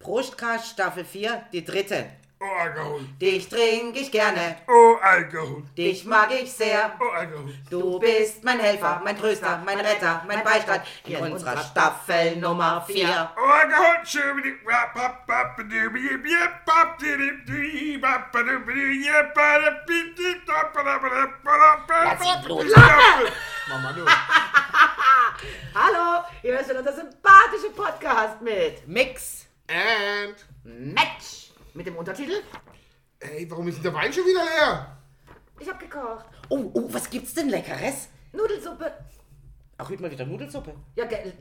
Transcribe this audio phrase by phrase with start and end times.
[0.00, 2.06] Prostkast Staffel 4, die dritte.
[2.40, 3.00] Oh, Alkohol.
[3.20, 5.64] Dich trinke ich gerne, Oh, Alkohol.
[5.76, 6.96] dich mag ich sehr.
[7.00, 7.52] Oh, Alkohol.
[7.68, 13.32] Du bist mein Helfer, mein Tröster, mein Retter, mein Beistand in unserer Staffel Nummer 4.
[13.36, 13.96] Oh, Alkohol.
[22.04, 23.32] Lass ihn wap.
[23.68, 24.04] Mama, du.
[25.74, 29.47] Hallo, hier ist wieder der sympathische Podcast mit Mix.
[29.68, 31.52] And, Match.
[31.74, 32.42] Mit dem Untertitel
[33.20, 34.98] ey, warum ist denn der Wein schon wieder leer?
[35.60, 36.26] Ich hab gekocht.
[36.48, 38.08] Oh, oh, was gibt's denn Leckeres?
[38.32, 38.92] Nudelsuppe.
[39.80, 40.74] Ach, heute mal wieder Nudelsuppe.
[40.96, 41.32] Ja, ge-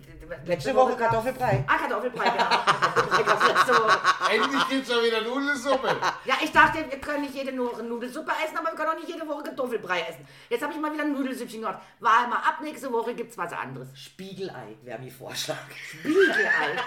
[0.45, 1.63] Letzte Woche gab's- Kartoffelbrei.
[1.67, 2.45] Ah, Kartoffelbrei, genau.
[2.49, 3.99] Kartoffelbrei letzte Woche.
[4.31, 5.95] Endlich gibt's schon wieder Nudelsuppe.
[6.23, 9.07] Ja, ich dachte, wir können nicht jede Woche Nudelsuppe essen, aber wir können auch nicht
[9.07, 10.27] jede Woche Kartoffelbrei essen.
[10.49, 11.79] Jetzt habe ich mal wieder ein Nudelsüppchen gemacht.
[11.99, 13.87] War mal ab, nächste Woche gibt's was anderes.
[13.95, 15.57] Spiegelei wäre mein Vorschlag.
[15.89, 16.77] Spiegelei.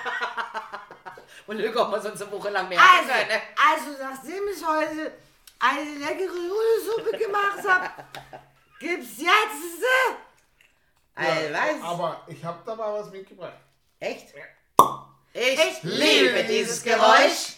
[1.48, 3.40] Und dann kommen wir sonst eine Woche lang mehr Also, können.
[3.72, 5.12] also nachdem ich heute
[5.58, 7.90] eine leckere Nudelsuppe gemacht habe,
[8.78, 9.82] gibt's jetzt
[11.14, 11.82] was?
[11.82, 13.52] Aber ich hab da mal was mitgebracht.
[13.98, 14.26] Echt?
[15.32, 17.56] Ich, Ich liebe dieses Geräusch.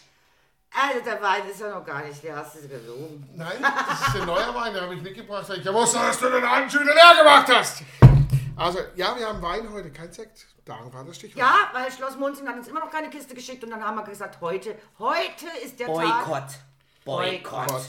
[0.75, 3.29] Also der Wein ist ja noch gar nicht leer, hast du gelogen.
[3.35, 5.47] Nein, das ist der neue Wein, den habe ich mitgebracht.
[5.51, 7.83] Ich wusste, dass du den alten Schüler leer gemacht hast.
[8.57, 10.47] Also, ja, wir haben Wein heute, kein Sekt.
[10.65, 11.39] Darauf war das Stichwort.
[11.39, 14.05] Ja, weil Schloss Munzing hat uns immer noch keine Kiste geschickt und dann haben wir
[14.05, 16.45] gesagt, heute, heute ist der Tag, Boykott.
[17.05, 17.87] Boykott.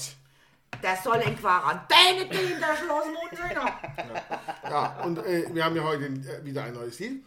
[0.82, 3.80] Der soll in Quarantäne gehen, der Schloss Munzinger.
[4.64, 7.26] Ja, und äh, wir haben ja heute äh, wieder ein neues Lied.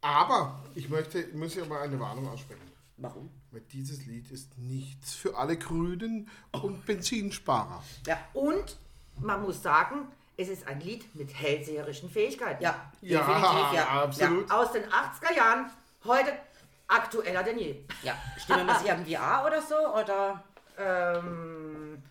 [0.00, 2.70] Aber ich möchte, muss ja mal eine Warnung aussprechen.
[2.96, 3.30] Warum?
[3.50, 7.82] Weil dieses Lied ist nichts für alle Grünen und Benzinsparer.
[8.06, 8.18] Ja.
[8.32, 8.76] Und
[9.20, 12.62] man muss sagen, es ist ein Lied mit hellseherischen Fähigkeiten.
[12.62, 14.02] Ja, Ja, definitiv, ja.
[14.04, 14.50] absolut.
[14.50, 15.70] Aus den 80er Jahren,
[16.04, 16.32] heute
[16.88, 17.76] aktueller denn je.
[18.02, 19.76] Ja, stimmen wir es irgendwie A oder so?
[19.94, 20.42] Oder?
[20.78, 22.02] Ähm,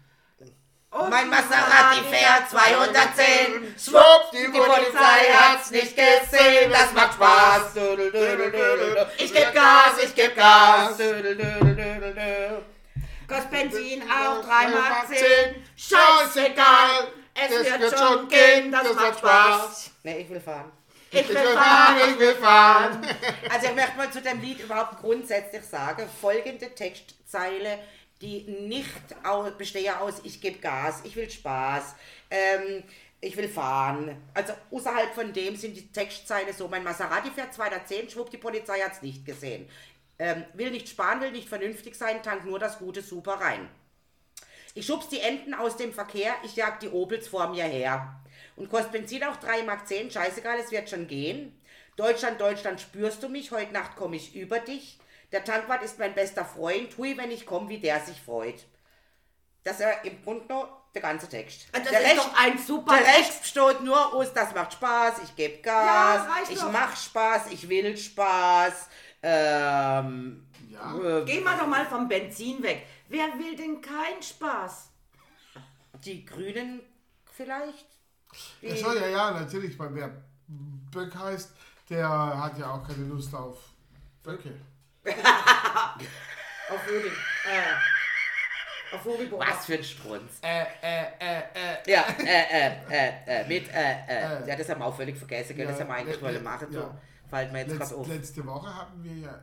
[0.92, 3.76] Mein Maserati fährt 210.
[3.78, 7.76] Schwupp, Die Polizei hat's nicht gesehen, das macht Spaß.
[9.18, 10.98] Ich geb Gas, ich geb Gas.
[13.28, 15.64] Kostet Benzin auch 3 Mark 10.
[15.78, 17.08] Scheißegal.
[17.36, 19.92] Es wird schon gehen, das macht Spaß.
[20.04, 20.72] Nee, ich will fahren.
[21.12, 21.98] Ich will Ich will fahren.
[21.98, 23.08] fahren, ich will fahren.
[23.52, 27.80] Also ich möchte mal zu dem Lied überhaupt grundsätzlich sagen, folgende Textzeile,
[28.22, 31.96] die nicht au bestehe aus ich gebe Gas, ich will Spaß,
[32.30, 32.84] ähm,
[33.22, 34.16] ich will fahren.
[34.34, 38.80] Also außerhalb von dem sind die Textzeile so, mein Maserati fährt 210, schwupp, die Polizei
[38.80, 39.70] hat es nicht gesehen.
[40.18, 43.70] Ähm, will nicht sparen, will nicht vernünftig sein, tank nur das Gute super rein.
[44.76, 48.22] Ich schubs die Enten aus dem Verkehr, ich jag die Opels vor mir her.
[48.56, 51.58] Und kostet Benzin auch 3 Mark 10, scheißegal, es wird schon gehen.
[51.96, 54.99] Deutschland, Deutschland, spürst du mich, heute Nacht komme ich über dich.
[55.32, 58.66] Der Tankwart ist mein bester Freund, hui, wenn ich komme, wie der sich freut.
[59.64, 61.68] Das ist ja im Grunde noch der ganze Text.
[61.72, 63.46] Das der ist doch ein super der Text.
[63.46, 65.86] Steht nur aus, das macht Spaß, ich gebe Gas,
[66.26, 66.72] Ja, reicht ich doch.
[66.72, 68.88] mach Spaß, ich will Spaß.
[69.22, 70.98] Ähm, Ja.
[70.98, 72.88] äh, Geh mal doch mal vom Benzin weg.
[73.08, 74.88] Wer will denn keinen Spaß?
[76.06, 76.82] die Grünen
[77.34, 77.86] vielleicht?
[78.62, 79.78] Die, Achso, ja, ja, natürlich.
[79.78, 81.52] Weil wer Böck heißt,
[81.90, 83.58] der hat ja auch keine Lust auf
[84.24, 84.54] Böcke.
[85.06, 87.12] Auf Vögel.
[87.12, 89.40] Äh, auf Vogelbohr.
[89.40, 90.40] Was für ein Strunz.
[90.42, 91.92] Äh, äh, äh, äh.
[91.92, 94.44] Ja, äh, äh, äh, äh, mit, äh, äh.
[94.44, 94.48] Äh.
[94.48, 95.68] Ja, das haben wir auch völlig vergessen, gell?
[95.68, 96.68] Das Ja, haben wir eigentlich le- wollen le- machen.
[96.72, 96.80] So.
[96.80, 96.98] ja.
[97.30, 98.08] Fällt mir jetzt gerade auf.
[98.08, 99.40] letzte Woche hatten wir ja.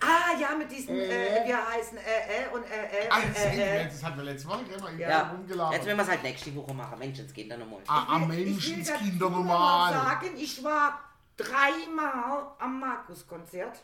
[0.00, 3.82] Ah, ja, mit diesen, äh, wir heißen äh, äh und äh, äh Ah, das, äh,
[3.82, 3.84] äh.
[3.84, 4.62] das hatten wir letzte Woche?
[4.80, 5.72] Mal Ja, ja.
[5.72, 6.98] jetzt werden wir es halt nächste Woche machen.
[6.98, 7.80] Menschenskinder nochmal.
[7.86, 9.92] Ah, Ich will Menschenskinder dazu noch normal.
[9.92, 11.00] mal sagen, ich war
[11.36, 13.78] dreimal am Markus-Konzert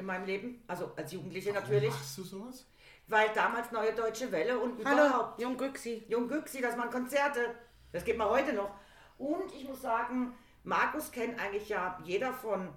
[0.00, 2.66] in meinem Leben, also als Jugendliche natürlich, Machst du sowas?
[3.06, 6.60] weil damals Neue Deutsche Welle und Hallo, überhaupt Jung Güxi.
[6.60, 7.54] Das waren Konzerte.
[7.92, 8.70] Das geht mal heute noch.
[9.18, 10.32] Und ich muss sagen,
[10.64, 12.68] Markus kennt eigentlich ja jeder von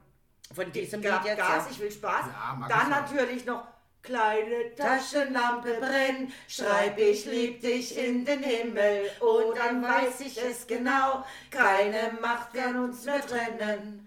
[0.53, 1.71] Von diesem Ga- Lied jetzt, Gas, ja.
[1.71, 2.25] ich will Spaß.
[2.27, 3.67] Ja, Markus Dann natürlich noch
[4.01, 9.09] Kleine Taschenlampe brennt, schreib ich lieb dich in den Himmel.
[9.21, 14.02] Und dann weiß ich es genau, keine Macht kann uns mehr trennen.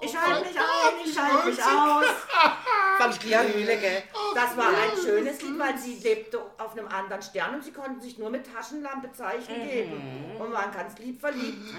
[0.00, 2.04] Ich schalte mich ein, ich schalte mich aus.
[2.98, 4.02] Von Stierhühle, gell?
[4.34, 8.00] Das war ein schönes Lied, weil sie lebte auf einem anderen Stern und sie konnten
[8.00, 9.62] sich nur mit Taschenlampe Zeichen Mhm.
[9.68, 11.74] geben und waren ganz lieb verliebt.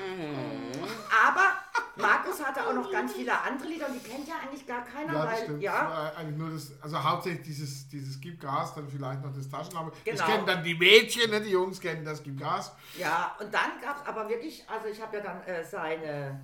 [1.25, 1.51] Aber
[1.97, 5.13] Markus hatte auch noch ganz viele andere Lieder und die kennt ja eigentlich gar keiner,
[5.13, 5.61] Ja, das weil stimmt.
[5.63, 9.33] ja, Das war eigentlich nur das, also hauptsächlich dieses, dieses Gib Gas, dann vielleicht noch
[9.33, 9.91] das Taschenlampe.
[9.95, 10.25] Das Genau.
[10.25, 11.41] kennen dann die Mädchen, ne?
[11.41, 12.73] die Jungs kennen das Gib Gas.
[12.97, 16.41] ja, und dann gab es aber wirklich, also ich habe ja dann äh, seine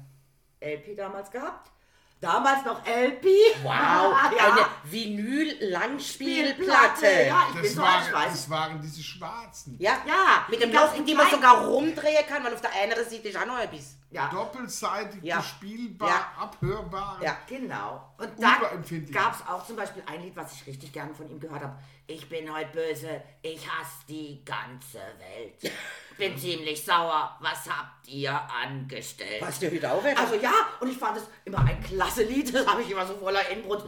[0.62, 1.72] LP damals gehabt
[2.22, 3.26] Damals noch LP.
[3.64, 4.14] Wow.
[4.44, 7.06] Eine Vinyl-Langspielplatte.
[7.28, 8.32] Ja, ich bin Das so alt, waren, weiß.
[8.32, 9.76] das waren diese schwarzen.
[9.80, 13.28] Ja, Ja, mit dem in die man sogar rumdrehen kann, weil auf der einen Seite
[13.28, 13.96] ist auch noch etwas.
[14.12, 15.38] Ja, Doppelseitig Ja.
[15.38, 16.32] bespielbar, Ja.
[16.44, 17.18] abhörbar.
[17.22, 17.38] Ja.
[17.48, 18.14] genau.
[18.18, 18.60] Und da
[19.12, 21.78] gab es auch zum Beispiel ein Lied, was ich richtig gerne von ihm gehört habe.
[22.08, 25.62] Ich bin heute böse, ich hasse die ganze Welt.
[26.18, 29.40] Bin ziemlich sauer, was habt ihr angestellt?
[29.40, 30.20] Passt dir wieder auf, Alter?
[30.20, 30.52] Also ja,
[30.82, 33.86] und ich fand es immer ein klasse Lied, das habe ich immer so voller Inbrunst.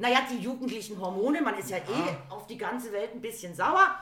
[0.00, 3.94] Naja, die jugendlichen Hormone, man ist ja eh auf die ganze Welt ein bisschen sauer.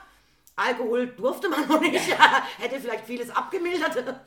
[0.55, 2.01] Alkohol durfte man noch nicht,
[2.59, 3.97] hätte vielleicht vieles abgemildert.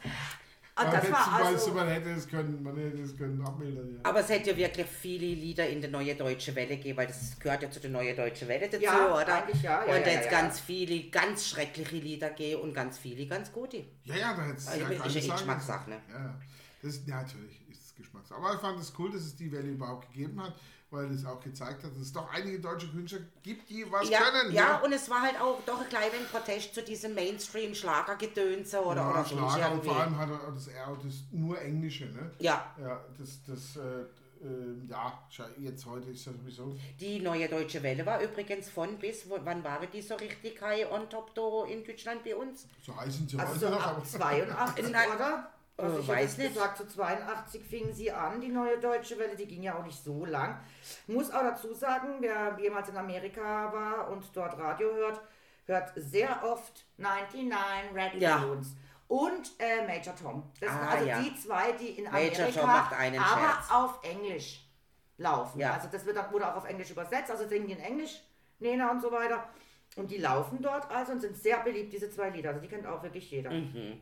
[0.75, 3.94] Aber das war also, man hätte es können, man hätte es können abmildern.
[3.95, 4.09] Ja.
[4.09, 7.38] Aber es hätte ja wirklich viele Lieder in der Neue Deutsche Welle gegeben, weil das
[7.39, 9.44] gehört ja zu der Neue Deutsche Welle dazu, Ja, oder?
[9.44, 10.41] eigentlich ja, ja, und ja, jetzt ja, ja.
[10.41, 13.83] ganz viele ganz schreckliche Lieder gegeben und ganz viele ganz gute.
[14.06, 15.27] Ja, ja, da hätte es Also, ja ist ja eh.
[15.38, 16.01] Geschmackssache, ne?
[16.09, 16.35] Ja, ja.
[16.81, 18.39] Das, ist- ja, natürlich ist es Geschmackssache.
[18.39, 20.56] Aber ich fand es cool, dass es die Welle überhaupt gegeben hat,
[20.92, 24.20] weil es auch gezeigt hat, dass es doch einige deutsche Künstler gibt, die was Ja,
[24.20, 24.54] können.
[24.54, 29.10] ja, und es war halt auch doch ein kleiner Protest zu diesem Mainstream-Schlagergedönse oder, Ja,
[29.12, 29.38] oder so.
[29.38, 29.88] Schlager und irgendwie.
[29.90, 32.32] vor allem hat er das R und das nur Englische, ne?
[32.40, 34.02] Ja, Ja, das, das, äh,
[34.46, 35.18] äh, ja,
[35.60, 36.76] jetzt heute ist ja sowieso.
[37.00, 40.92] die Neue Deutsche Welle war übrigens von bis, wo, wann waren die so richtig high
[40.92, 42.68] on top da in Deutschland bei uns?
[42.86, 45.10] So heißen sie also heute so noch, ab aber 82, Nein.
[45.16, 45.52] oder?
[45.81, 46.54] Äh, ich weiß nicht.
[46.54, 50.04] gesagt, zu 82 fingen sie an, die neue deutsche Welle, die ging ja auch nicht
[50.04, 50.60] so lang.
[51.07, 55.22] Muss auch dazu sagen, wer jemals in Amerika war und dort Radio hört,
[55.66, 57.60] hört sehr oft 99
[57.95, 58.38] Red Ja.
[58.38, 58.75] Balloons.
[59.07, 60.44] Und äh, Major Tom.
[60.62, 61.19] Das sind Ah, also ja.
[61.22, 63.72] die zwei, die in Major Amerika Tom macht einen aber Scherz.
[63.72, 64.66] auf Englisch
[65.18, 65.60] laufen.
[65.60, 65.74] Ja.
[65.74, 68.22] Also das wird, auch- wurde auch auf Englisch übersetzt, also singen die in Englisch,
[68.60, 69.44] Nena und so weiter.
[69.98, 72.50] Und die laufen dort also und sind sehr beliebt, diese zwei Lieder.
[72.51, 73.51] Also die kennt auch wirklich jeder.
[73.51, 74.00] Mhm.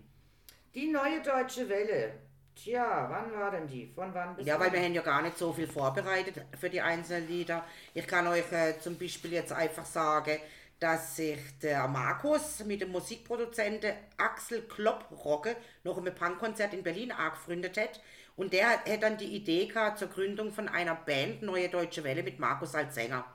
[0.76, 2.14] Die neue deutsche Welle.
[2.56, 3.88] Tja, wann war denn die?
[3.88, 6.82] Von wann bis Ja, weil wir haben ja gar nicht so viel vorbereitet für die
[6.82, 7.64] einzelnen Lieder.
[7.94, 10.38] Ich kann euch äh, zum Beispiel jetzt einfach sagen,
[10.80, 17.78] dass sich der Markus mit dem Musikproduzenten Axel Klopprocke noch im Punkkonzert in Berlin angefreundet
[17.78, 18.00] hat.
[18.36, 22.24] Und der hat, dann die Idee gehabt zur Gründung von einer Band Neue Deutsche Welle
[22.24, 23.26] mit Markus als Sänger.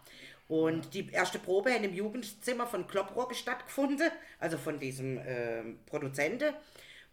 [0.49, 6.55] Und die erste Probe hat im Jugendzimmer von Klopprocke stattgefunden, also von diesem ähm, Produzenten.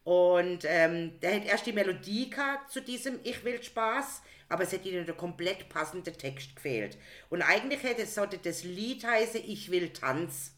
[0.03, 4.71] Und ähm, der hat erst die Melodie gehabt zu diesem Ich will Spaß, aber es
[4.71, 6.97] hätte ihnen der komplett passende Text gefehlt.
[7.29, 10.53] Und eigentlich hätte sollte das Lied heißen Ich will Tanz.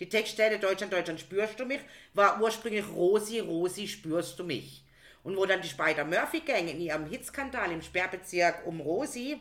[0.00, 1.80] Die Textstelle Deutschland, Deutschland spürst du mich
[2.14, 4.84] war ursprünglich Rosi, Rosi spürst du mich.
[5.22, 9.40] Und wo dann die Spider Murphy Gang in ihrem Hitskandal im Sperrbezirk um Rosi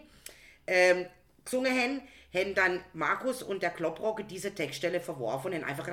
[0.67, 1.07] ähm,
[1.43, 2.01] gesungen haben,
[2.33, 5.87] haben dann Markus und der Klopprocke diese Textstelle verworfen und haben einfach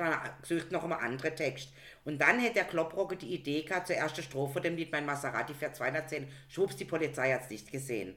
[0.71, 1.69] noch einen anderen Text.
[2.03, 5.53] Und dann hat der Klopprocke die Idee gehabt, zur ersten Strophe dem Lied Mein Maserati
[5.53, 8.15] fährt 210, schwupps, die Polizei hat es nicht gesehen.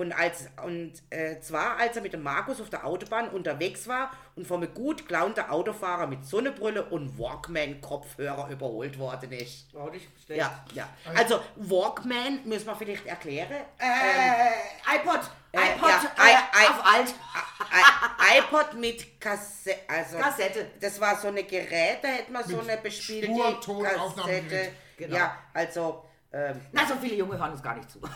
[0.00, 4.10] Und, als, und äh, zwar, als er mit dem Markus auf der Autobahn unterwegs war
[4.34, 9.74] und vom gut gelaunten Autofahrer mit Sonnenbrille und Walkman-Kopfhörer überholt worden ist.
[9.74, 10.40] War nicht schlecht.
[10.40, 10.88] Ja, ja.
[11.14, 13.50] Also Walkman müssen wir vielleicht erklären.
[13.78, 15.20] Äh, iPod.
[15.52, 17.14] Äh, iPod ja, äh, I- I- auf alt.
[18.38, 19.80] IPod mit Kassette.
[19.86, 20.70] Also, Kassette.
[20.80, 23.28] Das war so eine Gerät, da hätte man so Mit eine bespielte.
[23.62, 24.72] Kassette.
[24.96, 25.14] Genau.
[25.16, 26.04] Ja, also.
[26.32, 28.00] Ähm, Na, so viele Junge hören uns gar nicht zu.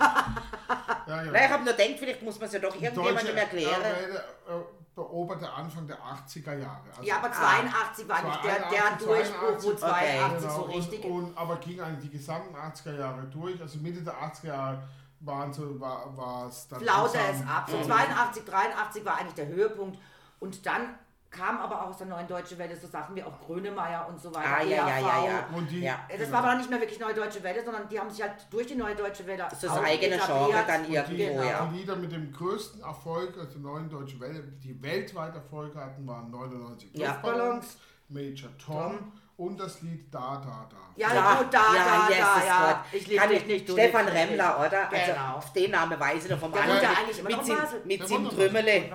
[1.07, 1.31] Ja, ja.
[1.33, 3.83] na, ich habe nur gedacht, vielleicht muss man es ja doch irgendjemandem erklären.
[3.83, 4.55] Äh,
[4.95, 6.81] beobachtet Anfang der 80er Jahre.
[6.97, 10.63] Also ja, aber 82 war nicht der, der 82, Durchbruch, wo 82, 82 Genau, so
[10.63, 11.05] richtig.
[11.05, 13.61] und, und, aber ging eigentlich die gesamten 80er Jahre durch.
[13.61, 14.83] Also Mitte der 80er Jahre
[15.21, 16.81] waren so, war, es dann.
[16.81, 17.69] flaute es ab.
[17.69, 17.83] So Ja.
[17.83, 19.99] 82, 83 war eigentlich der Höhepunkt.
[20.41, 20.95] Und dann
[21.37, 24.35] kam aber auch aus der neuen Deutsche Welle so Sachen wie auch Grönemeyer und so
[24.35, 24.57] weiter.
[24.59, 25.27] Ah, ja, ja, ja, ERV.
[25.27, 25.49] ja.
[25.57, 25.99] Und die- ja.
[26.19, 28.67] Das war aber nicht mehr wirklich Neue Deutsche Welle, sondern die haben sich halt durch
[28.67, 30.17] die Neue Deutsche Welle Das ist auch eigene.
[30.19, 31.43] Genre dann Die, irgendwo, Genau.
[31.43, 31.69] ja.
[31.73, 36.31] die Lieder mit dem größten Erfolg, also neuen Deutschen Welle, die weltweit Erfolg hatten, waren
[36.31, 37.09] 99 Ja.
[37.09, 37.77] Luftballons,
[38.09, 40.77] Major Tom und das Lied Da, Da, Da.
[40.97, 42.85] Ja, gut, da, da, yes, da, das ja.
[42.93, 44.67] Ich liebe Kann dich nicht, du Stefan Remmler, nicht.
[44.69, 44.93] oder?
[44.93, 45.37] Also, Genau.
[45.39, 46.81] auf den Namen weiß ich noch vom Der anderen.
[46.83, 47.83] wohnt ja eigentlich immer mit noch Basel.
[47.85, 48.93] mit noch Trümmele.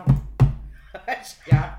[1.46, 1.79] Ja,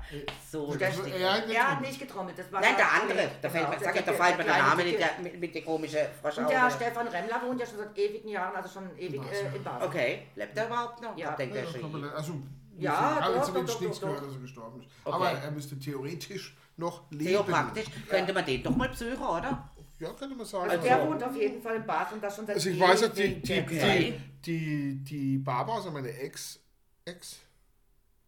[0.51, 2.37] So, Der das Stich- Er hat er hat nicht getrommelt.
[2.37, 3.31] Das war Nein, der der- andere.
[3.41, 5.55] Da fällt, Genau, mir- sag der- da fällt mir der Name nicht, der, mit, mit
[5.55, 5.99] der komischen
[6.37, 6.69] Und der.
[6.71, 9.87] Stefan Remmler wohnt ja schon seit ewigen Jahren, also schon ewig äh, in Basel.
[9.87, 11.17] Okay, lebt er überhaupt noch?
[11.17, 11.29] Ja.
[11.29, 12.15] Ja, der man- hier.
[12.15, 12.33] also,
[12.77, 14.89] Ja, ich habe doch, zumindest doch, nichts doch, gehört, dass er gestorben ist.
[15.03, 15.15] Okay.
[15.15, 17.25] Aber er müsste theoretisch noch leben.
[17.25, 17.85] Theopraktisch.
[18.09, 19.69] Könnte man den doch mal besuchen, oder?
[19.99, 20.69] Ja, könnte man sagen.
[20.71, 23.01] Also der wohnt auf jeden Fall in Basel und das schon seit Also ich weiß,
[23.01, 24.13] dass die, die,
[24.45, 26.59] die, die Barbara, also meine Ex,
[27.05, 27.37] Ex,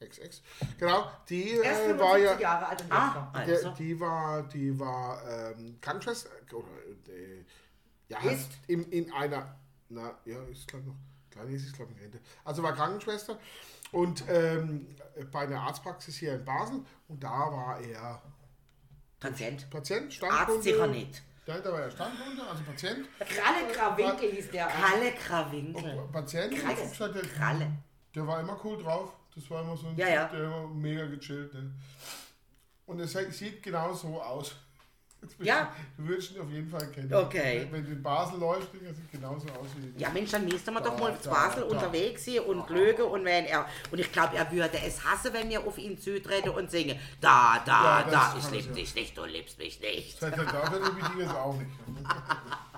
[0.04, 0.42] Ex, Ex,
[0.78, 3.70] genau, die äh, war 75 ja, Jahre alt Ah, also.
[3.72, 6.68] die war, die war ähm, Krankenschwester, oder,
[7.10, 7.44] äh,
[8.10, 8.52] ja, Ist.
[8.68, 9.56] in, in einer,
[9.90, 10.96] na, ja, ist glaube noch,
[11.34, 12.20] Kleine ist, glaube ich, in Rente.
[12.46, 13.40] Also war Krankenschwester
[13.92, 14.96] und ähm,
[15.32, 18.22] bei einer Arztpraxis hier in Basel und da war er
[19.20, 19.70] Patient.
[19.70, 20.64] Patient, Arzt Standkunde.
[20.64, 21.24] sicher nicht.
[21.46, 23.08] Da war er Standkunde, also Patient.
[23.20, 24.68] Kralle Krawinkel hieß der.
[24.68, 26.08] Kalle Krawinkel.
[26.12, 26.54] Patient.
[26.56, 27.22] Kralle.
[27.36, 27.72] Kralle.
[28.16, 29.14] der war immer cool drauf.
[29.36, 30.26] Das war immer so ein Ja, ja.
[30.28, 31.54] Der immer mega gechillt.
[31.54, 31.72] Ne?
[32.86, 34.56] Und er sieht- genau so aus.
[35.40, 35.74] Ja.
[35.96, 37.14] Du, würdest ihn auf jeden Fall kennen.
[37.14, 37.66] Okay.
[37.72, 40.84] Wenn du in Basel läufst, er sieht genauso aus wie Ja, Mensch, dann müsste man
[40.84, 41.68] doch mal zu Basel da.
[41.70, 45.48] unterwegs sein und lügen und wenn er und ich glaube, er würde es hassen, wenn
[45.50, 48.74] wir auf ihn zutreten und singen, da, da, Ja, das da, ich ich lieb ja.
[48.74, 50.20] dich nicht, du liebst mich nicht.
[50.20, 51.72] Seit er da wird, liebe ich das auch nicht.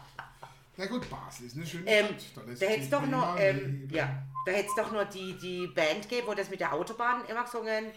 [0.77, 2.43] Na gut, Basel ist eine schöne Ähm, Stadt.
[2.47, 4.09] Da da hätte es doch noch, ähm, ja,
[4.45, 7.43] da hätte es doch nur die, die Band gegeben, wo das mit der Autobahn immer
[7.43, 7.91] gesungen,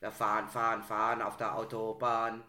[0.00, 2.42] wir fahren, fahren, fahren auf der Autobahn.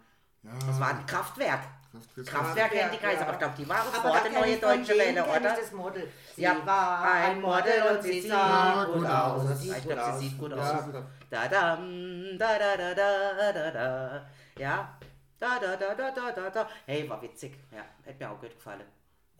[0.44, 1.62] Ja, Das war ein Kraftwerk.
[1.92, 2.28] Kraftwerk.
[2.28, 3.22] Kraftwerk Ja, die Kreise, ja.
[3.24, 5.40] aber ich glaube, die waren vor der neue deutsche Welle, oder?
[5.56, 6.12] Das Model.
[6.36, 9.64] Sie Ja, war ein Model und sie sah gut aus.
[9.64, 10.58] Ich glaube, sie sieht gut Ja.
[10.58, 10.86] aus.
[11.30, 14.30] Da da da da da da da da.
[14.58, 14.98] Ja.
[15.40, 16.70] Da da da da da da da.
[16.88, 17.54] Hey, war witzig.
[17.72, 18.82] Ja, hätte mir auch gut gefallen.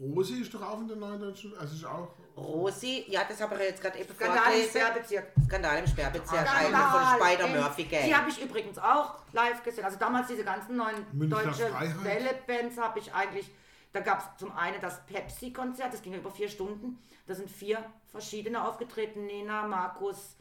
[0.04, 1.58] Rosi ist doch auch in der neuen deutschen.
[1.58, 2.10] Also ist auch.
[2.36, 4.68] Rosi, ja, das habe ich jetzt gerade eben Skandal im.
[4.68, 5.32] Sperrbezirk.
[5.46, 6.48] Skandal im Sperrbezirk.
[6.48, 6.66] Skandal.
[6.66, 8.14] Eine von Spider Murphy Die Gang.
[8.14, 9.86] habe ich übrigens auch live gesehen.
[9.86, 12.04] Also damals diese ganzen neuen Münchner deutsche Freiheit.
[12.04, 13.50] Welle-Bands habe ich eigentlich.
[13.94, 16.98] Da gab es zum einen das Pepsi-Konzert, das ging über vier Stunden.
[17.28, 19.28] Da sind vier verschiedene aufgetreten.
[19.28, 20.36] Nena, Markus,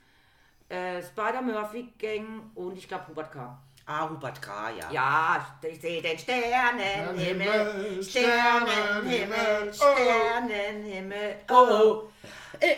[0.71, 3.59] äh, Spider Murphy Gang und ich glaube Hubert K.
[3.87, 4.91] Ah, Hubert K., ja.
[4.91, 9.73] Ja, ich sehe den Sternenhimmel, Sternenhimmel, Sternenhimmel, Sternenhimmel, oh.
[9.73, 11.37] Sternenhimmel.
[11.51, 12.13] Oh, oh.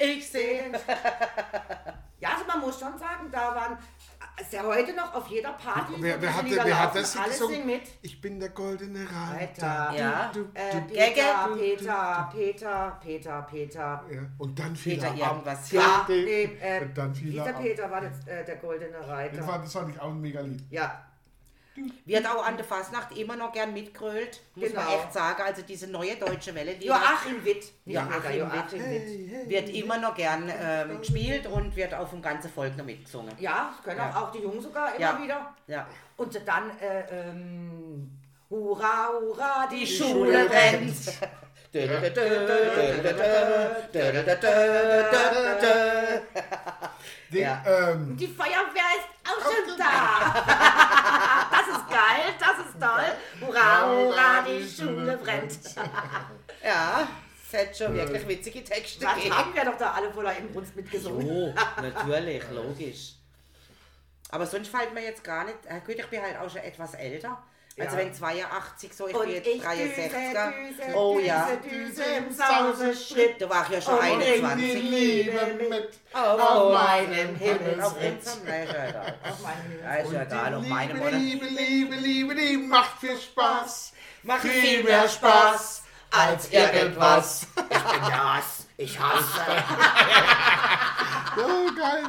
[0.01, 0.73] Ich sehe.
[2.21, 3.77] Ja, also man muss schon sagen, da waren,
[4.41, 5.93] ist ja heute noch auf jeder Party.
[5.99, 7.67] Wer, wer, hat, wer hat das alle gesungen?
[7.67, 7.83] mit.
[8.03, 9.07] Ich bin der goldene.
[9.11, 9.93] Reiter.
[9.97, 10.31] Ja.
[10.33, 11.57] Du, du, Äh, du, Peter, Gagge?
[11.59, 14.05] Peter, Peter, Peter, Peter.
[14.11, 14.21] ja.
[14.39, 15.71] Und dann fiel Peter er irgendwas.
[15.73, 17.63] Ja, nee, äh, und dann fiel er ab.
[17.63, 19.43] Peter war jetzt äh, der goldene Das Reiter.
[19.43, 20.63] fand, das fand ich auch ein mega Lied.
[20.71, 21.05] Ja,
[22.05, 24.41] Wird auch an der Fastnacht immer noch gern mitgrölt.
[24.55, 24.99] Muss man Genau.
[24.99, 25.43] echt sagen.
[25.43, 27.65] Also diese neue deutsche Welle, die Joachim Witt.
[27.85, 29.49] Joachim Joachim Witt.
[29.49, 33.35] wird immer noch gern ähm, gespielt und wird auch vom ganzen Volk noch mitgesungen.
[33.41, 34.17] Ja, das können Ja.
[34.23, 35.21] auch die Jungen sogar immer Ja.
[35.23, 35.55] wieder.
[35.67, 35.87] Ja.
[36.17, 38.09] Und dann, äh, ähm,
[38.49, 41.07] hurra, hurra, die, Die Schule Schule brennt.
[41.07, 41.31] brennt.
[47.33, 47.63] Den, Ja.
[47.67, 50.84] ähm, Die Feuerwehr ist auch schon da.
[51.67, 53.47] Das ist geil, das ist toll.
[53.49, 55.59] Hurra, hurra, die Schule brennt.
[56.65, 57.07] Ja,
[57.53, 59.37] es hat schon wirklich witzige Texte Das gegeben.
[59.37, 61.29] haben wir doch da alle voller Inbrunst mitgesungen.
[61.29, 63.13] Oh, natürlich, logisch.
[64.31, 65.59] Aber sonst fällt mir jetzt gar nicht.
[65.67, 67.43] äh, Gut, ich bin halt auch schon etwas älter.
[67.77, 68.03] Also Ja.
[68.05, 70.53] wenn 82 so, ich Und bin ich jetzt 63er.
[70.53, 71.49] düse, düse, oh düse, ja.
[71.57, 73.41] düse im Sauseschritt.
[73.41, 74.83] Da war ich ja schon Und bring die 21.
[74.83, 77.83] Liebe mit Auf, auf meinem Himmel.
[77.83, 79.83] Auf meinem Himmel.
[79.83, 81.17] Ja, ist ja egal, auf meinem Liebe, oder?
[81.19, 83.93] Liebe, Liebe, Liebe, Liebe, macht viel Spaß.
[84.23, 87.47] Macht viel mehr Spaß als irgendwas.
[87.57, 88.67] Ich bin das.
[88.77, 89.41] Ich hasse.
[91.37, 92.05] Oh, geil.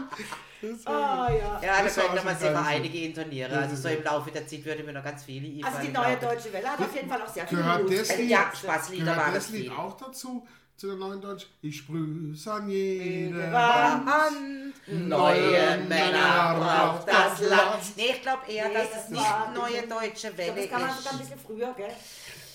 [0.86, 1.60] Ah, ja.
[1.62, 2.64] Ja, da Das könnte schon man sicher geil.
[2.68, 3.52] einige intonieren.
[3.54, 6.18] Also so im Laufe der Zeit würde mir noch ganz viele Also die einfallen, neue
[6.36, 8.08] deutsche Welle hat auf jeden Fall auch sehr viele Gehört Blues.
[8.08, 9.72] das Lied- Ja, Spaßlieder Gehört das Lied viel.
[9.72, 10.48] auch dazu,
[10.78, 11.48] zu der neuen Deutsch?
[11.62, 14.74] Ich sprüh's an jede Wand.
[14.88, 17.96] Neue Männer braucht das Land.
[17.96, 20.98] Nee, ich glaube eher, dass es nicht das war- neue deutsche Welle Das kann man
[20.98, 21.30] sogar ein ist.
[21.30, 21.92] bisschen früher, gell?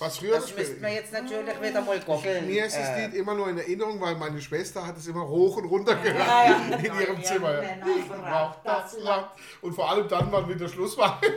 [0.01, 2.47] Was früher Das müssten wir jetzt natürlich wieder mal goggeln.
[2.47, 5.29] Mir ist das Äh, Lied immer nur in Erinnerung, weil meine Schwester hat es immer
[5.29, 6.77] hoch und runter gehört Ja, ja.
[6.77, 7.63] in ihrem Zimmer.
[7.63, 9.27] Ich brauch das Land.
[9.61, 11.21] Und vor allem dann, wann wieder Schluss war.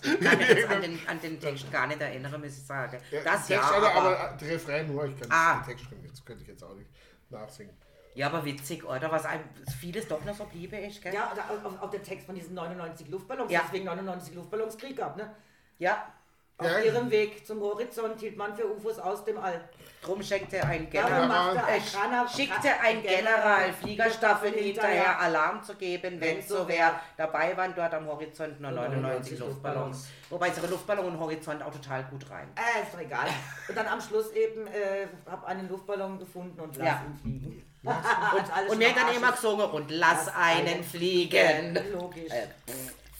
[0.00, 2.98] Ich kann mich jetzt an den, an den Text gar nicht erinnern, muss ich sagen.
[3.24, 5.56] Das Text, ja, aber, aber, aber der Refrain nur, ich kann Ah.
[5.58, 6.88] den Text können, jetzt könnte ich jetzt auch nicht
[7.30, 7.76] nachsingen.
[8.14, 9.10] ja, aber witzig, oder?
[9.10, 9.42] Was einem
[9.80, 11.12] vieles doch noch so bliebe ist, gell?
[11.12, 11.32] Ja,
[11.80, 13.62] auf den Text von diesen 99 Luftballons, Ja.
[13.66, 15.34] deswegen 99 Luftballons Krieg gab, ne?
[15.78, 16.12] Ja,
[16.60, 16.78] Auf Ja.
[16.80, 19.60] ihrem Weg zum Horizont hielt man für UFOs aus dem All.
[20.02, 21.56] drum schenkte ein Darum General.
[21.56, 26.92] ein Äh, Kraner- schickte ein General Fliegerstaffeln hinterher, Alarm zu geben, wenn so wäre.
[27.16, 30.08] Dabei waren dort am Horizont nur 99 Luftballons.
[30.30, 32.48] Wobei ihre Luftballon und Horizont auch total gut rein.
[32.56, 33.26] Äh, ist doch egal.
[33.68, 37.02] Und dann am Schluss eben, äh, hab einen Luftballon gefunden und lass Ja.
[37.06, 37.64] ihn fliegen.
[37.84, 41.78] und alles Und mir dann immer gesungen und lass Lass einen einen fliegen.
[41.92, 42.32] Logisch.
[42.32, 42.46] Äh,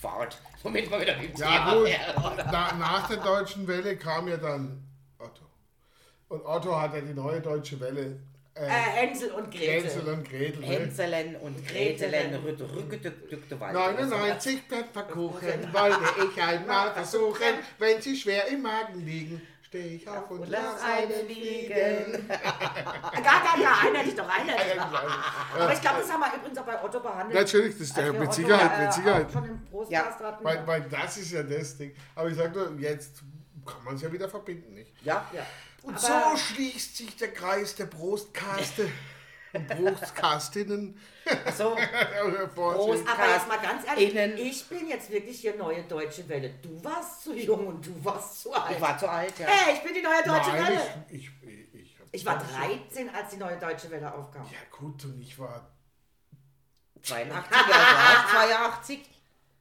[0.01, 0.39] Fahrt.
[0.63, 4.83] Womit wir wieder im Ja Thema gut, na, nach der deutschen Welle kam ja dann
[5.19, 5.43] Otto.
[6.29, 8.21] Und Otto hat ja die neue deutsche Welle.
[8.55, 9.83] Äh, Äh, Hänsel und Gretel.
[9.85, 10.61] Hänsel und Gretel.
[10.61, 10.67] Ne?
[10.67, 13.75] Hänselen und Gretelen rückgedückte Wald.
[13.75, 15.99] 99 Pfefferkuchen wollte
[16.33, 17.55] ich einmal versuchen.
[17.79, 21.25] Wenn sie schwer im Magen liegen, steh ich auf und, Und lass lass eine eine
[21.25, 22.29] fliegen.
[22.29, 25.61] Gar, gar, gar, einheitlich doch, einheitlich doch.
[25.61, 27.39] Aber ich glaube, das haben wir übrigens auch bei Otto behandelt.
[27.39, 29.33] Natürlich, das ist der, mit Sicherheit, äh, mit Sicherheit.
[29.33, 30.39] Schon im Prostcast Ja.
[30.43, 31.95] Weil, weil das ist ja das Ding.
[32.15, 33.23] Aber ich sag nur, jetzt
[33.67, 34.93] kann man es ja wieder verbinden, nicht?
[35.03, 35.27] Ja.
[35.33, 35.45] ja.
[35.83, 38.89] Und Aber- so schließt sich der Kreis der Brustkaste
[39.53, 40.99] Brustkastinnen.
[41.57, 43.09] So, sich.
[43.09, 44.37] Aber jetzt mal ganz ehrlich, Innen.
[44.37, 46.51] ich bin jetzt wirklich hier neue deutsche Welle.
[46.63, 48.77] Du warst zu jung und du warst zu alt.
[48.77, 49.47] ich war zu alt, ja.
[49.47, 51.05] hey, ich bin die neue deutsche Nein, Welle.
[51.11, 54.45] ich, ich, ich, ich, war 13, als die neue deutsche Welle aufkam.
[54.45, 55.71] Ja gut, und ich war
[57.03, 59.11] 82, ja, war ich 82.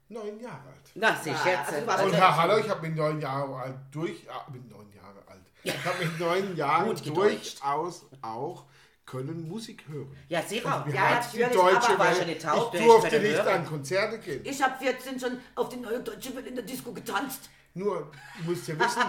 [0.10, 0.92] neun Jahre alt.
[0.96, 1.74] Na, sich Ja, jetzt.
[1.74, 5.22] also Und Herr Haller, ich habe mit neun Jahren alt durch, ah, mit neun Jahre
[5.28, 5.42] alt.
[5.64, 7.60] Ich habe mit neun Jahren gedeutscht.
[7.62, 8.66] durchaus auch
[9.08, 10.16] können Musik hören.
[10.30, 10.84] ja, sicher.
[10.86, 13.48] Wie Ja, die natürlich, deutsche aber war schon nicht taub, ich du durfte nicht können
[13.48, 14.42] an Konzerte gehen.
[14.44, 17.50] Ich habe 14 schon auf die neue deutsche Welle in der Disco getanzt.
[17.74, 19.02] Nur, du musst ja wissen,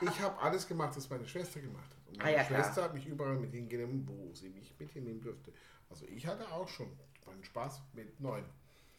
[0.00, 2.08] ich habe alles gemacht, was meine Schwester gemacht hat.
[2.08, 2.62] Und meine Ah, ja, klar.
[2.64, 5.52] Schwester hat mich überall mit hingenommen, wo sie mich mit hinnehmen durfte.
[5.88, 6.88] Also ich hatte auch schon
[7.26, 8.44] meinen Spaß mit neun.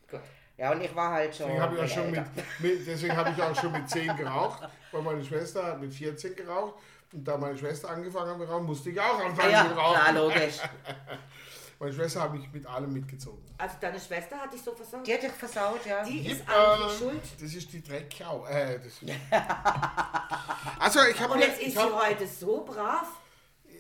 [0.10, 0.22] Gut.
[0.58, 1.48] Ja, und ich war halt schon.
[1.48, 2.26] Deswegen habe ich, auch schon älter.
[2.36, 5.94] mit, mit, deswegen habe ich auch schon mit 10 geraucht, weil meine Schwester hat mit
[5.94, 6.76] 14 geraucht.
[7.12, 9.78] Und da meine Schwester angefangen hat mit Rauchen, musste ich auch Ah, anfangen ja, mit
[9.78, 10.00] Rauchen.
[10.02, 10.58] klar, logisch.
[11.82, 13.42] Meine Schwester hat mich mit allem mitgezogen.
[13.58, 15.08] Also deine Schwester hat dich so versaut.
[15.08, 16.04] Die hat dich versaut, ja.
[16.04, 17.22] Die ist Yep, eigentlich äh, schuld.
[17.42, 18.46] Das ist die Dreckkau.
[18.48, 19.04] Äh, das ist
[20.80, 23.08] also ich habe Und jetzt ist ich sie heute so brav.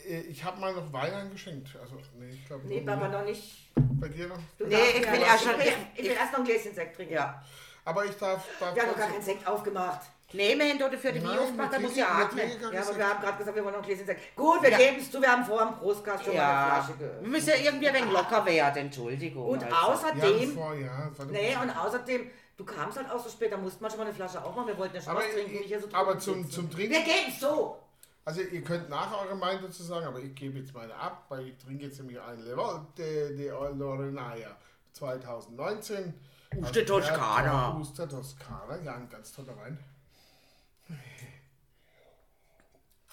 [0.08, 1.76] äh, ich hab mal noch Wein eingeschenkt.
[1.82, 3.70] Also nee, ich glaube Nee, aber noch nicht.
[3.76, 4.40] bei dir noch.
[4.58, 6.74] Du Nee, ich ja will erst schon- Ich, ich- ich will erst noch ein Gläschen
[6.74, 7.14] Sekt trinken.
[7.16, 7.44] Ja.
[7.84, 8.46] Aber ich darf.
[8.62, 10.02] darf Wir haben noch gar keinen Sekt aufgemacht.
[10.32, 12.50] Nee, wir haben dort für die Nein, aufgemacht, da wir muss ja wir atmen.
[12.72, 14.36] Ja, aber wir haben gerade gesagt, wir wollen noch Gläschen Sekt.
[14.36, 14.78] Gut, wir Ja.
[14.78, 17.22] geben es zu, wir haben vor dem Brustkast schon mal Ja, eine Flasche geöffnet.
[17.24, 19.46] wir müssen ja irgendwie ein wenig locker werden, Entschuldigung.
[19.48, 19.76] Und also.
[19.76, 21.64] Wir außerdem, vor, ja, nee, mal.
[21.64, 24.44] und außerdem, du kamst halt auch so spät, da musste man schon mal eine Flasche
[24.44, 24.68] aufmachen.
[24.68, 26.52] Wir wollten ja schon aber, was trinken, nicht hier so aber zum, sitzen.
[26.52, 27.04] zum Wir Trinken.
[27.06, 27.80] geben es so.
[28.26, 31.48] Also ihr könnt nach eurer Meinung dazu sagen, aber ich gebe jetzt meine ab, weil
[31.48, 34.56] ich trinke jetzt nämlich ein Levolte de Lorenaya
[34.94, 36.14] 2019.
[36.62, 37.74] Aus der Toskana.
[37.74, 39.80] Aus der Toskana, ja, ein ganz toller Wein.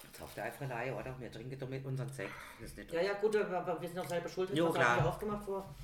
[0.03, 1.15] Jetzt auf der Eiferei, oder?
[1.19, 2.31] Wir trinken doch mit unseren Sekt.
[2.61, 4.51] Das ist nicht Ja, ja, gut, aber wir sind auch selber schuld.
[4.55, 5.75] Jo, haben wir aufgemacht vor?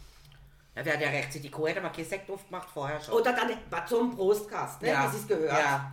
[0.74, 3.14] Ja, wir hatten ja recht, die Kuh hätte mal keinen Sekt aufgemacht vorher schon.
[3.14, 5.10] Oder dann zum Brustkast, ne, ja.
[5.10, 5.52] sie es gehört.
[5.52, 5.92] Ja.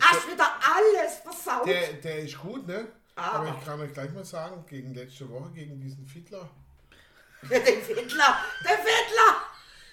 [0.00, 1.66] Hast wieder alles versaut.
[1.66, 2.88] Der, der ist gut, ne?
[3.14, 6.48] Aber- Aber ich kann euch gleich mal sagen, gegen letzte Woche, gegen diesen Fiedler,
[7.50, 9.36] Der Fiddler, der Fiddler.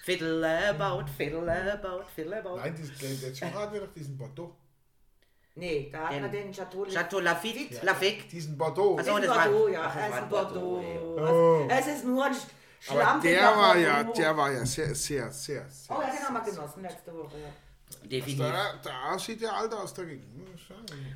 [0.04, 2.58] Fiddle about, fiddle about, fiddle about.
[2.58, 4.54] nein, der letzte Woche hatten wir doch diesen Bordeaux.
[5.56, 6.86] Nee, da hat Den- man den Chateau.
[6.86, 8.28] Chateau Lafitte, Lafitte.
[8.28, 8.98] Diesen Bordeaux.
[8.98, 9.84] Also- das ein war- Bordeaux, ja.
[9.86, 10.84] ach, Es ist ein ein Bordeaux.
[11.18, 11.68] Oh.
[11.70, 12.42] Es ist nur ein aber
[13.02, 14.14] schlampiger der war ja, Bordeaux.
[14.22, 15.96] der war ja sehr, sehr, sehr, sehr.
[15.98, 17.38] Oh ja, den haben wir genossen letzte Woche.
[17.40, 17.50] ja.
[18.08, 18.40] Definitiv.
[18.40, 20.58] Da, da sieht der alt aus dagegen.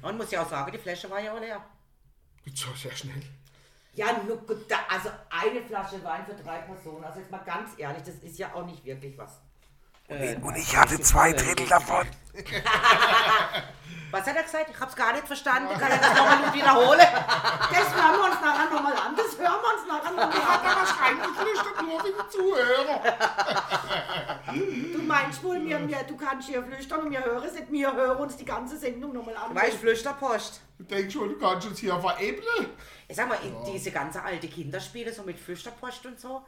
[0.04, 1.66] Und muss ja auch sagen, die Flasche war ja auch leer.
[2.54, 3.22] So sehr schnell.
[3.96, 7.04] Ja, nur gut, da, also eine Flasche Wein für drei Personen.
[7.04, 9.42] Also jetzt mal ganz ehrlich, das ist ja auch nicht wirklich was.
[10.08, 12.08] Und ich hatte zwei Drittel davon.
[14.10, 14.70] Was hat er gesagt?
[14.74, 15.78] Ich hab's gar nicht verstanden.
[15.78, 17.00] Kann er das nochmal wiederholen?
[17.00, 19.16] Das hören wir uns nachher nochmal an.
[19.18, 20.60] Das hören wir uns nachher nochmal an.
[20.64, 23.02] Da was reingeflüstert, nur für die Zuhörer.
[24.94, 27.70] Du meinst wohl, mir, mir, du kannst hier flüstern und wir hören es nicht.
[27.70, 29.54] Wir hören uns die ganze Sendung nochmal an.
[29.54, 30.62] Weißt Flüsterpost.
[30.78, 32.70] Du denkst schon, du kannst uns hier veräppeln.
[33.10, 36.46] Ich sag mal, in diese ganze alte Kinderspiele, so mit Flüsterpost und so,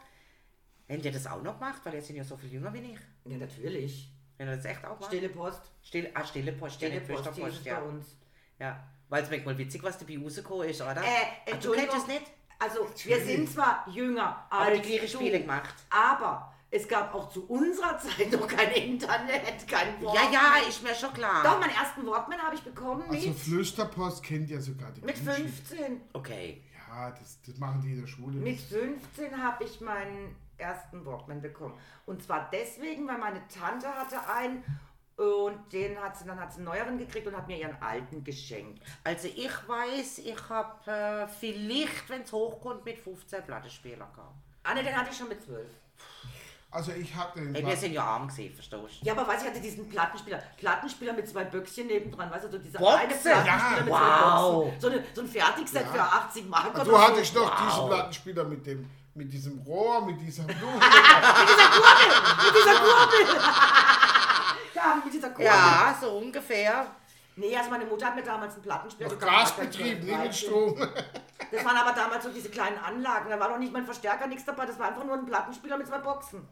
[0.89, 2.99] wenn ihr das auch noch macht, weil ihr sind ja so viel jünger wie ich.
[3.23, 4.11] Ja, natürlich.
[4.37, 5.05] Wenn ihr das echt auch macht.
[5.05, 5.61] Stille Post.
[5.83, 7.79] Stille, ah, stille Post, Stille ja, Post, ist Flüsterpost, es bei ja.
[7.79, 8.15] uns.
[8.59, 10.97] Ja, weil es manchmal witzig, was der bei rausgekommen ist, oder?
[10.97, 11.89] Äh, Ah, du Entschuldigung.
[11.91, 12.31] kennst es nicht?
[12.57, 15.75] Also, wir sind zwar jünger Aber als die gleichen Spiele gemacht.
[15.91, 20.15] Aber es gab auch zu unserer Zeit noch kein Internet, kein Wort.
[20.15, 21.43] Ja, ja, ist mir schon klar.
[21.43, 25.23] Doch, meinen ersten Walkman habe ich bekommen mit, Also Flüsterpost kennt ja sogar die mit
[25.23, 25.47] Menschen.
[25.47, 26.01] 15.
[26.13, 26.63] Okay.
[26.89, 28.37] Ja, das, das machen die in der Schule.
[28.39, 31.77] Mit 15 habe ich meinen ersten Walkman bekommen.
[32.05, 34.63] Und zwar deswegen, weil meine Tante hatte einen
[35.17, 38.23] und den hat sie, dann hat sie einen neueren gekriegt und hat mir ihren alten
[38.23, 38.81] geschenkt.
[39.03, 44.35] Also ich weiß, ich habe äh, vielleicht, wenn es hochkommt, mit 15 Plattenspieler gehabt.
[44.63, 45.67] Ah ne, den hatte ich schon mit 12.
[46.71, 49.05] Also ich hatte den Ey, wir sind ja arm gesehen, verstehst du?
[49.05, 50.37] Ja, aber weiß ich, hatte diesen Plattenspieler.
[50.55, 52.99] Plattenspieler mit zwei Böckchen nebendran, weißt du, so dieser Boxen?
[52.99, 53.83] eine Plattenspieler Ja.
[53.83, 53.99] mit Wow.
[53.99, 54.79] zwei Boxen.
[54.79, 57.01] So, eine, so ein Fertigset für 80 Mark Du so.
[57.01, 60.73] hattest noch diesen Plattenspieler mit dem mit diesem Rohr, mit dieser Blume.
[60.79, 63.41] Mit dieser Kurbel!
[64.75, 65.45] ja, mit dieser Kurbel.
[65.45, 66.87] Ja, so ungefähr.
[67.35, 69.57] Nee, also meine Mutter hat mir damals einen Plattenspieler noch gekauft.
[69.57, 70.33] Gasbetrieb, nicht mit 13.
[70.33, 70.75] Strom.
[71.51, 73.29] Das waren aber damals so diese kleinen Anlagen.
[73.29, 74.65] Da war noch nicht mal ein Verstärker, nichts dabei.
[74.65, 76.47] Das war einfach nur ein Plattenspieler mit zwei Boxen.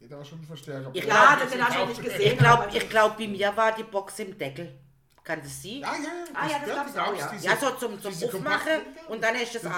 [0.00, 0.90] Geht auch schon ein Verstärker.
[0.94, 2.32] Ich Ja, glaub, den hast du nicht gesehen.
[2.32, 4.78] Ich glaube, glaub, bei mir war die Box im Deckel.
[5.24, 5.78] Kann das sie?
[5.80, 6.08] Ja, ja, ja.
[6.34, 7.30] Ah, ja, das gab's, auch, ja.
[7.32, 9.72] diese- Ja, so zum, zum Aufmachen und dann hast du das Das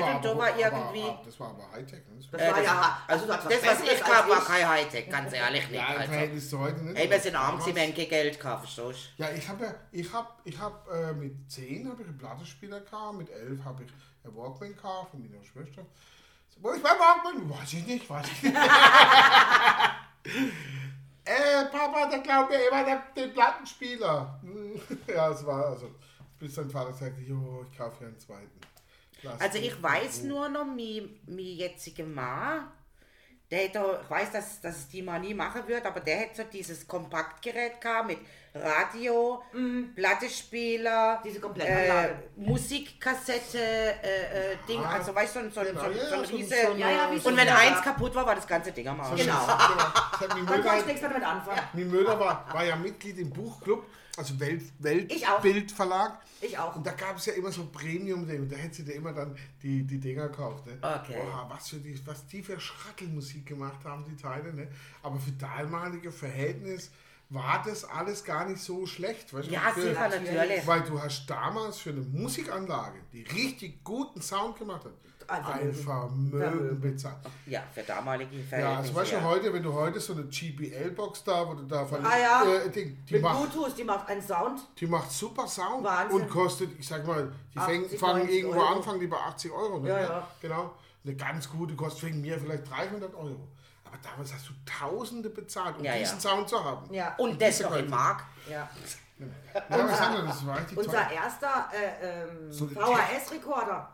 [0.00, 1.02] war und da war irgendwie...
[1.02, 2.00] aber- Das war aber Hightech.
[2.08, 2.20] Ne?
[2.32, 5.32] Das Äh, war ja, also du hast das, was ich habe, war kein Hightech, ganz
[5.32, 5.80] ehrlich nicht.
[5.80, 6.12] Ja, im Also.
[6.12, 6.98] Verhältnis zu heute nicht.
[6.98, 10.12] Ey, wir sind arm, sie haben kein Geld gehabt, verstehst Ja, ich habe ja, ich
[10.12, 13.90] hab, ich hab, äh, mit 10 habe ich einen Plattenspieler gehabt, mit 11 habe ich
[14.24, 15.86] einen Walkman gehabt von meiner Schwester.
[16.60, 17.48] Wo ist mein Walkman?
[17.50, 18.56] Weiß ich nicht, weiß ich nicht.
[21.28, 24.40] äh, Papa, der glaubt mir immer der, den Plattenspieler.
[25.06, 25.90] ja, es war also,
[26.38, 28.60] bis sein Vater sagte, jo, ich kaufe hier einen zweiten.
[29.22, 32.68] Lass Also ich weiß nur noch, mein, mein jetziger Mann,
[33.50, 36.42] der hätte, ich weiß, dass, dass es die mal nie machen wird, aber der hätte
[36.42, 38.18] so dieses Kompaktgerät gehabt mit
[38.54, 39.42] Radio,
[39.94, 41.28] Plattenspieler, Mhm.
[41.54, 42.08] Diese äh.
[42.36, 46.08] Musikkassette, äh, äh, Ding, Ah, also weißt du, so, ein- so, genau, so ein ja,
[46.08, 46.54] so ein- riese...
[46.76, 49.00] Ja, ja, wie so und wenn ein- eins kaputt war, war das ganze Ding am
[49.00, 49.20] Arsch.
[49.20, 49.46] Genau.
[49.46, 51.60] Mein Dann kann ich nichts mehr damit anfangen.
[51.72, 53.86] mein Müller war, war ja Mitglied im Buchclub,
[54.18, 55.22] also Welt, Ich.
[55.22, 56.20] Weltbildverlag.
[56.40, 56.76] Ich auch.
[56.76, 58.46] Und da gab es ja immer so Premium-Dinge.
[58.46, 60.66] Da hätte sie dir immer dann die, die Dinger gekauft.
[60.66, 60.78] Ne?
[60.82, 61.16] Okay.
[61.20, 64.52] Boah, was, für die, was die für Schrattelmusik gemacht haben, die Teile.
[64.52, 64.68] Ne?
[65.02, 66.90] Aber für damalige Verhältnis
[67.30, 69.32] war das alles gar nicht so schlecht.
[69.32, 69.52] Weißt du?
[69.52, 70.66] Ja, für, sicher, natürlich.
[70.66, 74.92] Weil du hast damals für eine Musikanlage, die richtig guten Sound gemacht hat,
[75.28, 75.74] Ein ein Vermögen.
[75.74, 76.80] Vermögen Vermögen.
[76.80, 77.16] bezahlt.
[77.46, 78.78] Ja, für damalige Ja, Verhältnisse.
[78.78, 79.22] also weißt du, ja.
[79.24, 82.44] heute, wenn du heute so eine GBL-Box da, wo du da verlierst, Ah ja.
[82.56, 84.60] äh, die, die, Mit macht, Bluetooth, die macht einen Sound.
[84.78, 86.20] die macht super Sound Wahnsinn.
[86.22, 88.74] und kostet, ich sag mal, die fäng, 80, fangen 90 irgendwo Euro.
[88.76, 89.78] an, fangen die bei 80 Euro.
[89.80, 89.88] Ne?
[89.90, 90.28] Ja, ja.
[90.40, 90.74] Genau.
[91.04, 93.48] Eine ganz gute kostet wegen mir vielleicht 300 Euro.
[93.84, 95.98] Aber damals hast du Tausende bezahlt, um Ja, ja.
[96.00, 96.92] diesen Sound zu haben.
[96.92, 97.14] Ja.
[97.16, 97.88] Und das diese noch in.
[97.88, 98.24] Mark.
[98.48, 98.54] Ja.
[98.56, 98.68] Ja?
[99.68, 100.42] Das
[100.76, 101.00] Unser toll.
[101.14, 103.88] erster äh, ähm, So VHS-Rekorder.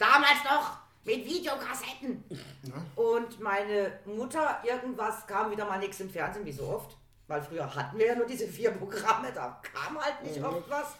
[0.00, 2.24] Damals noch mit Videokassetten.
[2.62, 2.74] Ja.
[2.96, 6.96] Und meine Mutter, irgendwas kam wieder mal nichts im Fernsehen, wie so oft.
[7.26, 10.96] Weil früher hatten wir ja nur diese vier Programme, da kam halt nicht oft was.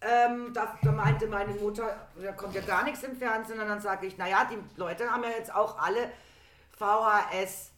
[0.00, 3.60] Ähm, da, da meinte meine Mutter, da kommt ja gar nichts im Fernsehen.
[3.60, 6.10] Und dann sage ich, naja, die Leute haben ja jetzt auch alle
[6.76, 7.70] VHS.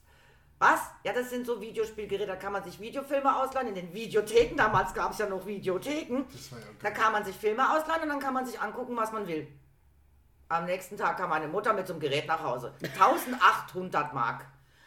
[0.58, 0.80] Was?
[1.04, 4.56] Ja, das sind so Videospielgeräte, da kann man sich Videofilme ausleihen in den Videotheken.
[4.56, 6.24] Damals gab es ja noch Videotheken.
[6.32, 8.96] Das war ja Da kann man sich Filme ausleihen und dann kann man sich angucken,
[8.96, 9.46] was man will.
[10.50, 12.72] Am nächsten Tag kam meine Mutter mit so einem Gerät nach Hause.
[12.82, 14.44] 1800 Mark.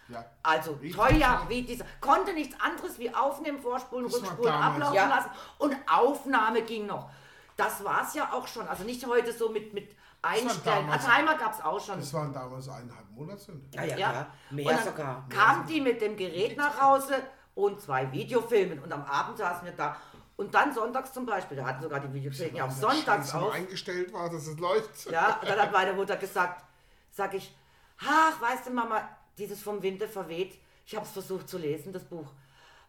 [0.10, 0.24] ja.
[0.44, 1.86] Also Richtig teuer wie dieser.
[2.02, 5.08] Konnte nichts anderes wie aufnehmen, vorspulen, Das rückspulen, ablaufen Ja.
[5.08, 5.30] lassen.
[5.60, 7.10] Und Aufnahme ging noch.
[7.56, 8.68] Das war es ja auch schon.
[8.68, 10.86] Also nicht heute so mit, mit Einstellen.
[10.88, 11.98] damals- Timer gab es auch schon.
[12.00, 13.54] Das waren damals eineinhalb Monate.
[13.72, 14.28] Ja, ja, Ja.
[14.50, 15.26] Mehr und dann sogar.
[15.30, 17.16] kam die mit dem Gerät nach Hause
[17.56, 18.80] und zwei Videofilmen.
[18.84, 19.96] Und am Abend saßen wir da.
[20.36, 23.54] Und dann sonntags zum Beispiel, da hatten sogar die Videotheken ja auch sonntags auf.
[23.54, 25.12] eingestellt war, dass es läuft.
[25.12, 26.64] Ja, und dann hat meine Mutter gesagt,
[27.12, 27.56] sag ich,
[28.00, 32.04] ach, weißt du, Mama, dieses vom Winde verweht, ich habe es versucht zu lesen, das
[32.04, 32.28] Buch.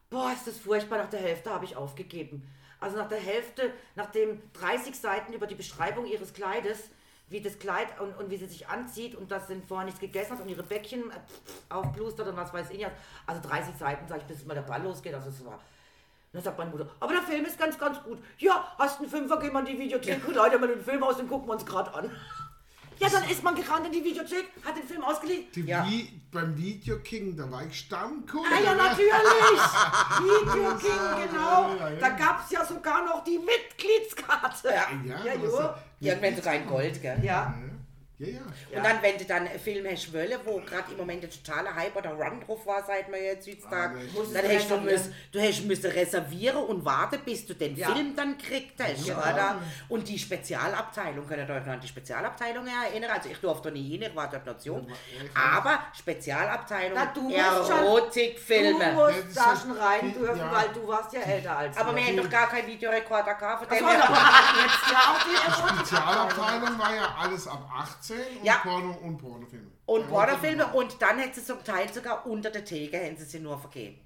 [0.08, 2.50] Boah, ist das furchtbar, nach der Hälfte habe ich aufgegeben.
[2.80, 6.78] Also nach der Hälfte, nachdem 30 Seiten über die Beschreibung ihres Kleides,
[7.28, 10.32] wie das Kleid und, und wie sie sich anzieht und dass sie vorher nichts gegessen
[10.32, 11.10] hat und ihre Bäckchen
[11.68, 12.86] aufblustert und was weiß ich.
[13.26, 15.14] Also 30 Seiten, sag ich, bis mal der Ball losgeht.
[15.14, 15.58] Also es war
[16.34, 18.18] dann sagt meine Mutter, aber der Film ist ganz, ganz gut.
[18.38, 21.16] Ja, hast einen Fünfer, geh mal in die Videothek, und leite mal den Film aus,
[21.16, 22.10] den gucken wir uns gerade an.
[22.98, 25.46] Ja, dann ist man gerannt in die Videothek, hat den Film ausgeliehen.
[25.54, 25.84] Die Ja.
[25.88, 28.48] Wie, beim Video King, da war ich Stammkunde.
[28.52, 28.82] Ah ja, ne?
[28.82, 29.10] natürlich.
[30.20, 31.74] Video King, genau.
[31.76, 31.96] ja, ja.
[32.00, 34.68] Da gab es ja sogar noch die Mitgliedskarte.
[34.68, 34.86] Ja.
[35.04, 37.18] Ja, Ja, war- Irgendwann sogar in Gold, gell?
[37.24, 37.54] Ja.
[38.16, 38.78] Ja, ja.
[38.78, 41.74] Und dann, wenn du dann einen Film hast wollen, wo gerade im Moment ein totaler
[41.74, 45.40] Hype oder Run drauf war, seit wir jetzt heutzutage, Ah, dann hast du, müssen, du
[45.40, 47.92] hast müssen reservieren und warten, bis du den Ja.
[47.92, 49.18] Film dann gekriegt hast, Ja.
[49.18, 49.58] oder?
[49.88, 53.10] Und die Spezialabteilung, könnt ihr euch noch an die Spezialabteilung erinnern?
[53.10, 54.86] Also ich durfte nie hin, ich war dort noch jung.
[55.34, 59.12] Aber Spezialabteilung, Na, du musst Erotikfilme.
[59.34, 60.52] Da schon rein dürfen, ja.
[60.52, 62.04] weil du warst ja älter als Aber wir.
[62.04, 64.98] haben doch gar keinen Videorekorder gehabt, von dem So, aber her- wir hatten jetzt ja
[64.98, 66.30] auch die Erotikabteilung.
[66.30, 68.56] Spezialabteilung war ja alles ab 18 und Ja.
[68.62, 69.70] Porno und Pornofilme.
[69.86, 73.40] Und Pornofilme und dann hätte sie zum Teil sogar unter der Theke hätten sie sie
[73.40, 74.00] nur vergeben.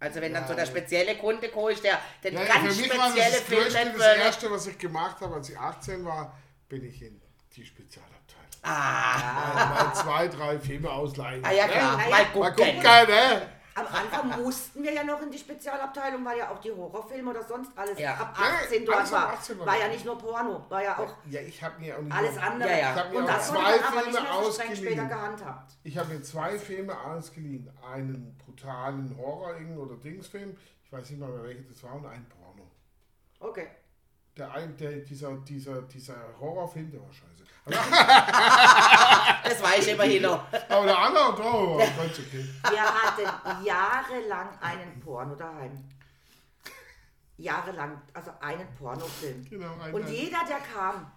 [0.00, 2.96] Also wenn dann Ja, so der spezielle Kunde kommt, der den Ja, ganz mich war
[2.96, 4.20] das spezielle das, Film Größte, das will.
[4.22, 6.36] erste, was ich gemacht habe, als ich 18 war,
[6.68, 7.20] bin ich in
[7.54, 8.42] die Spezialabteilung.
[8.62, 11.44] Ah, Ja, mal zwei, drei Filme ausleihen.
[11.44, 12.54] ah ja klar, Ja, mal Mal gucken.
[12.54, 13.48] gucken, ne?
[13.74, 17.42] Am Anfang mussten wir ja noch in die Spezialabteilung, weil ja auch die Horrorfilme oder
[17.42, 18.14] sonst alles Ja.
[18.14, 19.28] ab Ja, 18 alles dort war.
[19.32, 22.36] 18 war ja nicht nur Porno, war ja auch Ja, ich habe mir auch alles
[22.38, 22.68] andere.
[22.70, 22.90] Ja, ja.
[22.94, 25.08] Ich habe mir Und auch das zwei Filme ausgeliehen.
[25.08, 25.72] gehandhabt.
[25.84, 27.70] Ich habe mir zwei Filme ausgeliehen.
[27.92, 30.56] Einen brutalen Horror- oder Dingsfilm.
[30.84, 32.70] Ich weiß nicht mal mehr welcher das war und einen Porno.
[33.40, 33.68] Okay.
[34.36, 37.42] Der ein, der, dieser, dieser, dieser Horrorfilm, der war scheiße.
[39.44, 40.44] Das weiß ich immerhin noch.
[40.68, 42.48] Aber der andere, oh, war ganz okay.
[42.70, 45.72] Wir hatten jahrelang einen Porno daheim.
[47.38, 49.44] jahrelang, also einen Pornofilm.
[49.48, 51.10] Genau, einen- und jeder, der kam,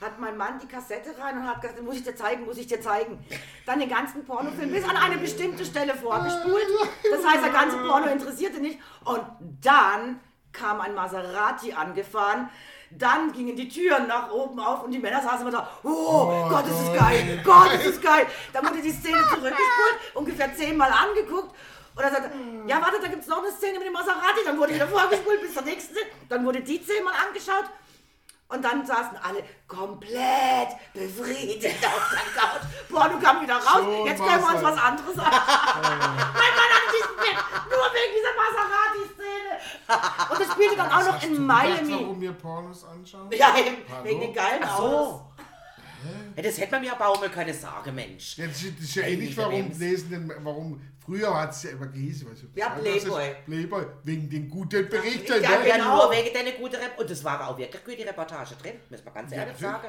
[0.00, 2.66] hat mein Mann die Kassette rein und hat gesagt, muss ich dir zeigen, muss ich
[2.66, 3.24] dir zeigen.
[3.64, 6.66] Dann den ganzen Pornofilm bis an eine bestimmte Stelle vorgespult.
[7.10, 8.78] Das heißt, der ganze Porno interessierte nicht.
[9.04, 9.22] Und
[9.62, 10.20] dann
[10.52, 12.50] kam ein Maserati angefahren.
[12.90, 16.66] Dann gingen die Türen nach oben auf und die Männer saßen immer da, oh, Gott,
[16.66, 18.26] ist es geil, Gott, ist es geil.
[18.52, 21.54] Dann wurde die Szene zurückgespult, ungefähr zehnmal angeguckt.
[21.94, 22.30] Und dann sagte,
[22.66, 24.40] ja, warte, da gibt es noch eine Szene mit dem Maserati.
[24.44, 26.10] Dann wurde wieder vorgespult bis zur nächsten Szene.
[26.28, 27.64] Dann wurde die zehnmal angeschaut.
[28.50, 32.62] Und dann saßen alle komplett befriedigt auf der Couch.
[32.88, 33.84] Porno kam wieder raus.
[33.84, 35.80] So Jetzt können wir uns was anderes anschauen.
[35.82, 37.38] mein Mann hat diesen Film
[37.70, 39.52] nur wegen dieser Maserati-Szene.
[40.30, 41.92] Und das spielte dann auch noch in du Miami.
[41.92, 43.30] warum wir Pornos anschauen?
[43.30, 45.20] Ja, eben, wegen den geilen Autos.
[46.36, 48.36] Ja, das hätte man mir aber auch mal können sagen, Mensch.
[48.38, 51.86] Ja, das ist ja ähnlich, dieser warum lesen denn, warum früher hat es ja immer
[51.86, 53.34] gehießen, du, Ja, Playboy.
[53.44, 55.42] Playboy, wegen den guten Berichten.
[55.42, 55.68] Ja, ne?
[55.68, 55.96] Ja, genau.
[55.96, 59.14] nur wegen deiner guten Rep Und das war auch wirklich gute Reportage drin, muss man
[59.14, 59.88] ganz ehrlich sagen.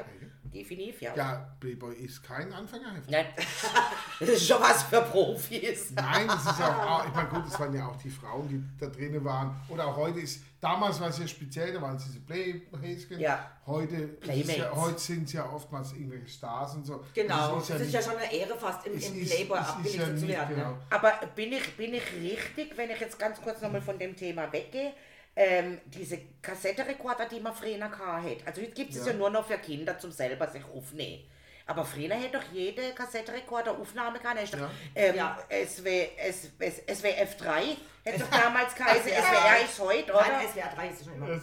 [0.52, 1.14] Definitiv, ja.
[1.16, 3.10] Ja, Playboy ist kein Anfängerheft.
[3.10, 3.26] Nein,
[4.20, 5.92] das ist schon was für Profis.
[5.92, 8.88] Nein, das ist auch, ich meine, gut, das waren ja auch die Frauen, die da
[8.88, 9.58] drinnen waren.
[9.70, 13.18] Oder auch heute ist, damals war es ja speziell, da waren es diese Playhäschen.
[13.20, 13.50] Ja.
[13.66, 17.04] Heute, ist ja, heute sind es ja oftmals irgendwelche Stars und so.
[17.12, 19.68] Genau, Das das ist nicht- ja schon eine Ehre fast im, im ist- Playboy ist
[19.68, 20.56] abgelichtet ja zu werden.
[20.56, 20.70] genau.
[20.70, 20.78] Ne?
[20.90, 24.50] Aber bin ich, bin ich richtig, wenn ich jetzt ganz kurz nochmal von dem Thema
[24.52, 24.92] weggehe?
[25.34, 28.46] Ähm, diese Kassettenrekorder, die man früher gehabt hat.
[28.46, 29.12] Also jetzt gibt es ja.
[29.12, 29.18] Ja.
[29.18, 31.24] nur noch für Kinder zum selber sich aufnehmen.
[31.66, 34.70] Aber früher hätte doch jede Kassettenrekorder Aufnahme doch, Ja.
[34.94, 35.38] ähm, Ja.
[35.66, 39.10] SW, S, S, SWF3 hätte doch damals geheißen.
[39.10, 40.26] SWR ist heute, oder?
[40.28, 41.26] Nein, SWR 3 ist es schon immer.
[41.28, 41.40] Nein,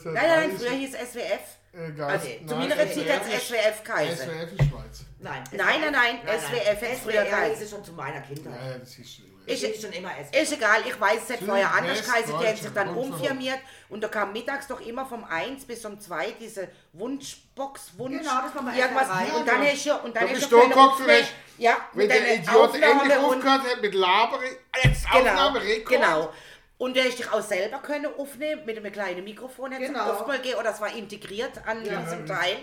[0.49, 1.57] nein, früher hieß SWF.
[1.73, 2.39] Äh, Also nicht.
[2.49, 4.17] zu Nein, meiner Zeit SWF hat es ist- SWF geheißen.
[4.17, 5.05] SWF ist Schweiz.
[5.21, 7.63] Nein, Nein, nein, nein, SWF hätte es früher SWR geheißen.
[7.63, 8.53] ist schon zu meiner Kindheit.
[8.61, 9.25] Ja, ja, das ist schlimm.
[9.45, 10.41] Ist- Ich schon immer SWR.
[10.43, 14.01] Ist egal, ich weiß, es hat vorher anders geheißen, die haben sich dann umfirmiert und
[14.03, 18.55] da kam mittags doch immer vom 1 bis um 2 diese Wunschbox, Wunsch, Genau, das
[18.63, 19.07] war irgendwas.
[19.07, 19.33] SWR3.
[19.39, 21.27] und dann Ja, ist ja, und dann ist ja du Mensch.
[21.57, 24.45] ja, Wenn mit der einer Idiot endlich aufgehört hat mit Labere,
[24.83, 25.89] jetzt genau, Aufnahme, Rekord.
[25.89, 26.33] genau.
[26.79, 30.11] Und der ist dich auch selber können aufnehmen mit einem kleinen Mikrofon, jetzt Genau.
[30.13, 32.01] oft mal gehen, oder es war integriert an Ja.
[32.01, 32.57] diesem Teil.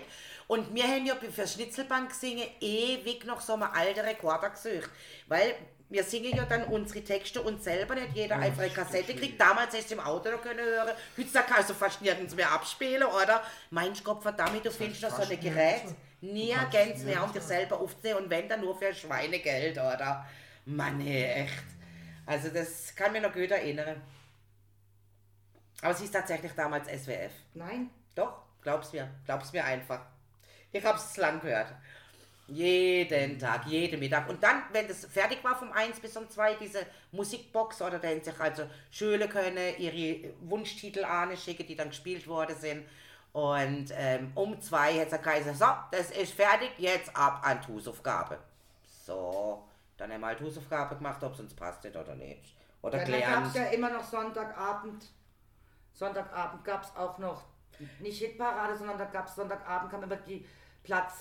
[0.47, 4.89] Und wir haben ja für Schnitzelbank singen ewig noch so mal alte Rekorder gesucht.
[5.27, 5.53] Weil
[5.89, 9.39] wir singen ja dann unsere Texte uns selber, nicht jeder einfach eine Kassette kriegt.
[9.39, 10.91] Damals hast du im Auto noch können hören.
[11.17, 13.43] Heutzutage kannst du fast nirgends mehr abspielen, oder?
[13.69, 15.83] Mein Gott, verdammt, du findest noch so ein Gerät.
[16.21, 17.03] nirgends.
[17.03, 20.25] Mehr, um dich selber aufzunehmen und wenn dann nur für Schweinegeld, oder?
[20.65, 21.76] Mann, ey, echt.
[22.27, 24.01] Also das kann mich noch gut erinnern.
[25.81, 27.31] Aber es ist tatsächlich damals SWF.
[27.53, 27.89] Nein.
[28.13, 29.09] Doch, glaub's mir.
[29.25, 30.01] Glaub's mir einfach.
[30.71, 31.73] Ich hab's lang gehört.
[32.47, 34.27] Jeden Tag, jeden Mittag.
[34.29, 38.23] Und dann, wenn das fertig war vom 1 bis um 2, diese Musikbox, oder dann
[38.23, 42.85] sich also Schüler können ihre Wunschtitel schicken, die dann gespielt worden sind.
[43.33, 47.73] Und ähm, um 2 hat der Kaiser so, das ist fertig, jetzt ab an die
[47.73, 48.39] Hausaufgabe.
[49.05, 49.66] So,
[49.97, 52.55] dann wir halt Hausaufgabe gemacht, ob es uns passt oder nicht.
[52.81, 53.47] Oder Ja, dann gab gelernt.
[53.47, 55.05] es ja immer noch Sonntagabend.
[55.93, 57.43] Sonntagabend gab es auch noch,
[57.99, 60.45] nicht Hitparade, sondern da gab es Sonntagabend, kam immer die
[60.83, 61.13] Platz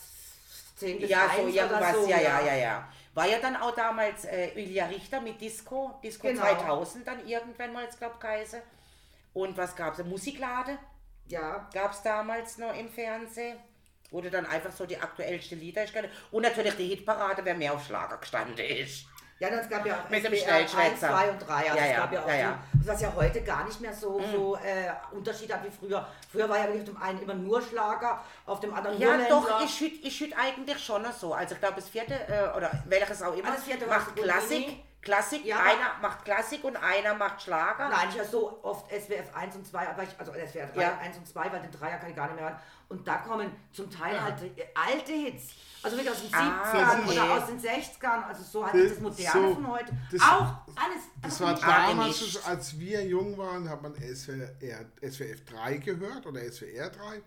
[0.77, 2.09] 10 bis Ja, so 1 irgendwas, oder so.
[2.11, 2.89] ja, ja, ja, ja.
[3.15, 6.43] War ja dann auch damals äh, Ilja Richter mit Disco, Disco Genau.
[6.43, 8.61] 2000 dann irgendwann mal, ich glaube, geheißen.
[9.33, 10.05] Und was gab es?
[10.05, 10.79] Musiklade
[11.27, 13.59] Ja, gab es damals noch im Fernsehen.
[14.11, 15.93] Wo du dann einfach so die aktuellsten Lieder ist.
[16.31, 19.07] Und natürlich die Hitparade, wer mehr auf Schlager gestanden ist.
[19.39, 21.09] ja, dann es gab ja auch Mit dem SWR 1, Schnellschwätzer.
[21.09, 21.53] 2 und 3.
[21.55, 22.41] Also Ja, es ja, gab ja auch ja, Mhm.
[22.41, 22.59] ja.
[22.75, 26.07] Die, was ja heute gar nicht mehr so, so äh, Unterschied hat wie früher.
[26.31, 29.29] Früher war ja wirklich auf dem einen immer nur Schlager, auf dem anderen nur Ja,
[29.29, 31.35] doch, ich schütt, ich schütt eigentlich schon so.
[31.35, 34.83] Also ich glaube, das vierte, äh, oder welches auch immer, Ah, das vierte macht Klassik.
[35.03, 35.59] Klassik, Ja.
[35.61, 37.89] einer macht Klassik und einer macht Schlager.
[37.89, 40.99] Nein, ich höre so oft SWF 1 und 2, aber ich, also SWF 3, Ja.
[41.01, 42.59] 1 und 2, weil den Dreier kann ich gar nicht mehr hören.
[42.89, 45.49] Und da kommen zum Teil halt äh, alte Hits.
[45.83, 49.01] Also wirklich aus den 70ern Ah, oder aus den 60ern, also so halt Das- das
[49.01, 49.93] Moderne so, von heute.
[50.11, 51.03] das- auch alles.
[51.23, 56.91] Das war damals, als wir jung waren, hat man SWR, SWF 3 gehört oder SWR
[56.91, 57.23] 3,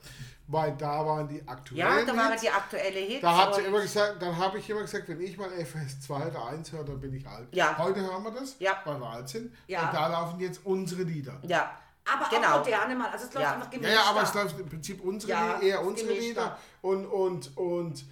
[0.47, 2.41] weil da waren die aktuellen Ja, da waren Hits.
[2.41, 3.21] die aktuelle Hits.
[3.21, 6.27] Da hat sie immer gesagt, dann habe ich immer gesagt, wenn ich mal FS 2
[6.27, 7.47] oder 1 höre, dann bin ich alt.
[7.53, 7.77] Ja.
[7.77, 8.77] Heute hören wir das, Ja.
[8.85, 9.53] weil wir alt sind.
[9.67, 9.87] Ja.
[9.87, 11.37] Und da laufen jetzt unsere Lieder.
[11.43, 11.71] Ja.
[12.13, 12.55] Aber genau.
[12.55, 13.09] auch moderne mal.
[13.09, 13.53] Also es läuft Ja.
[13.53, 13.93] einfach Ja, gemischt.
[13.93, 16.13] ja, aber es läuft im Prinzip unsere Ja, eher unsere.
[16.13, 18.05] Lieder und und und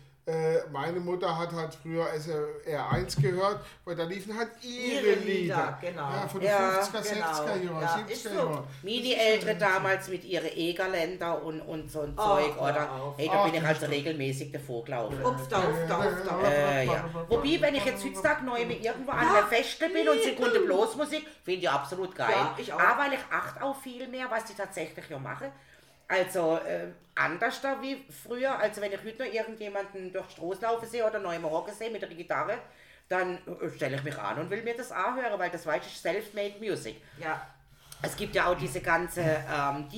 [0.74, 5.24] meine Mutter hat halt früher SR1 gehört, weil da liefen halt ihre, Ihre Lieder.
[5.24, 6.02] Lieder, genau.
[6.02, 7.26] Ja, von den Ja, 50er, genau.
[7.26, 8.64] 60er Jahren, Ja, ist 70er so.
[8.84, 12.92] Wie die Ältere damals mit ihren Egerländer und, und so ein Ach, Zeug, oder?
[12.92, 13.18] auf.
[13.18, 15.24] Hey, da bin Ach, ich also regelmäßig davor gelaufen.
[15.24, 16.50] Upf, da, upf, da, upf, da.
[16.50, 17.06] Äh, ja.
[17.30, 20.98] Wobei, wenn ich jetzt heutzutage neu mit irgendwo an der Feste bin und Sekunde bloß
[20.98, 22.32] Musik, finde ich absolut geil.
[22.32, 22.80] Ja, ich auch.
[22.80, 25.48] Aber weil ich achte auf viel mehr, was die tatsächlich ja machen.
[26.08, 28.58] Also äh, anders da wie früher.
[28.58, 31.74] Also wenn ich heute noch irgendjemanden durch die Straße laufen sehe oder neu im Hocken
[31.74, 32.58] sehe mit der Gitarre,
[33.10, 35.98] dann äh, stelle ich mich an und will mir das anhören, weil das weiß ich,
[35.98, 37.02] Self-Made Music.
[37.20, 37.48] Ja.
[38.02, 39.90] Es gibt ja auch diese ganze ähm,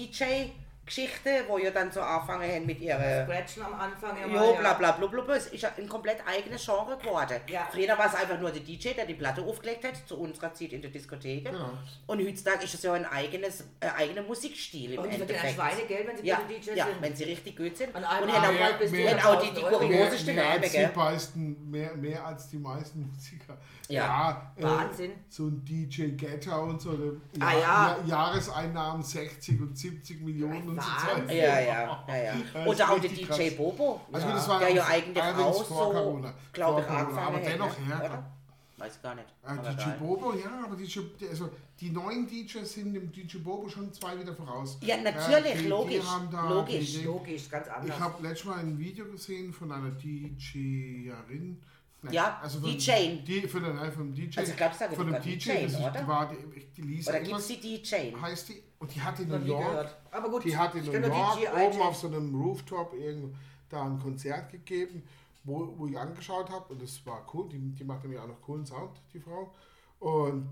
[0.89, 4.33] DJ-Geschichte, wo ihr dann so anfangen haben mit ihrer Scratchen am Anfang immer.
[4.43, 4.59] Jo, ja.
[4.59, 5.35] bla bla bla bla bla.
[5.35, 7.37] Es ist ja ein komplett eigenes Genre geworden.
[7.47, 7.67] Ja.
[7.71, 10.73] Früher war es einfach nur der DJ, der die Platte aufgelegt hat, zu unserer Zeit
[10.73, 11.45] in der Diskothek.
[11.45, 11.71] Genau.
[12.07, 15.45] Und heutzutage ist es ja ein eigenes, äh, eigener Musikstil im Und die verdienen ein
[15.47, 15.55] Endeffekt.
[15.75, 17.01] Schweinegeld, wenn sie ja, gute DJs ja, sind.
[17.01, 17.95] wenn sie richtig gut sind.
[17.95, 18.51] Und haben Abend auch,
[18.91, 19.79] mehr- auch die, die 1000 Euro.
[19.87, 20.91] Mehr, kurioseste mehr, Namen, als die gell?
[20.95, 23.57] meisten, mehr, mehr als die meisten Musiker.
[23.87, 24.53] Ja.
[24.55, 25.11] äh, Wahnsinn.
[25.29, 26.91] so ein DJ Getter und so.
[27.39, 27.97] Ah, Ja- ja.
[28.05, 31.27] Jahreseinnahmen 60 und 70 Millionen und so Wahnsinn.
[31.27, 31.37] Zeug.
[31.37, 32.65] Ja, ja, ja, ja.
[32.65, 33.55] Oder auch der DJ krass.
[33.57, 36.33] Bobo, Also ja, das war der ja eigentlich auch vor so, Corona.
[36.53, 37.99] glaube ich, Corona, aber dennoch, ja.
[37.99, 38.31] oder?
[38.77, 39.27] Weiß gar nicht.
[39.43, 39.89] Aber DJ.
[39.99, 41.49] Bobo, ja, aber DJ, also
[41.81, 44.77] die neuen DJs sind dem DJ Bobo schon zwei wieder voraus.
[44.81, 46.93] Ja, natürlich, die, logisch, Die haben da, logisch.
[46.93, 47.93] Die, Logisch, ganz anders.
[47.93, 51.61] ich habe letztes Mal ein Video gesehen von einer DJerin.
[52.01, 53.25] Nein, Ja, von, DJin.
[53.25, 54.39] Die, von, der, nein, vom DJ.
[54.39, 55.91] Also ich glaub, ich sage von dem DJ, ist, oder?
[55.91, 57.95] die war die, die Lisa Oder gibt es die DJ?
[58.21, 58.63] heißt die.
[58.79, 59.97] Und die hat in New York, gehört.
[60.11, 63.35] Aber gut, die hat in New York oben auf so einem Rooftop irgendwo
[63.69, 65.03] da ein Konzert gegeben,
[65.43, 67.49] wo, wo ich angeschaut habe und das war cool.
[67.49, 69.53] Die, die macht nämlich auch noch coolen Sound, die Frau.
[69.99, 70.49] Und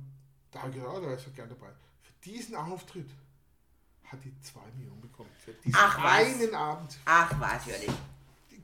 [0.52, 1.72] da habe ich gedacht, oh, da ist ich gerne dabei.
[2.02, 3.10] Für diesen Auftritt
[4.04, 5.30] hat die zwei Millionen bekommen.
[5.40, 6.42] Für diesen Ach, was?
[6.42, 6.98] einen Abend.
[7.06, 7.92] Ach was, natürlich.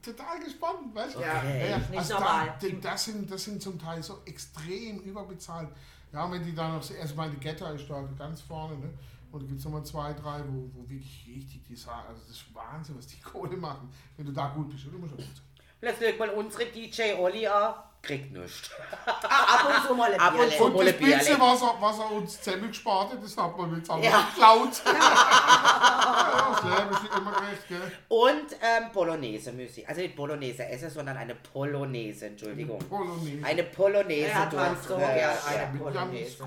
[0.01, 1.21] Total gespannt, weißt du?
[1.21, 1.77] Ja, Okay.
[1.89, 2.47] nicht also normal.
[2.59, 5.69] Da, die- das, sind, das sind zum Teil so extrem überbezahlt.
[6.11, 8.89] Ja, wenn die dann noch, also meine Getter ist da ganz vorne, ne?
[9.33, 12.37] Und da gibt es nochmal zwei, drei, wo, wo wirklich richtig die sagen, also das
[12.37, 14.85] ist Wahnsinn, was die Kohle machen, wenn du da gut bist.
[14.85, 15.65] Du musst auch gut sein.
[15.81, 18.69] Plötzlich mal unsere DJ Olli an, kriegt nichts.
[19.05, 20.55] Ah, ab und zu mal ein Ab und Bierle.
[20.55, 20.63] zu.
[20.65, 21.51] Und Wolle das Beste, Bierle.
[21.51, 24.21] was er, was er uns zusammengespart hat, das hat man jetzt auch ja.
[24.21, 24.81] geklaut.
[25.63, 27.91] ja, das Leben ist nicht immer recht, gell?
[28.07, 29.87] Und ähm, Bolognese Musik.
[29.87, 32.79] Also nicht Bolognese essen, sondern eine Polonaise, Entschuldigung.
[32.79, 33.43] Polonaise.
[33.43, 35.33] Eine Polonaise Er ganz so äh, gern ja.
[35.47, 36.43] eine Polonaise.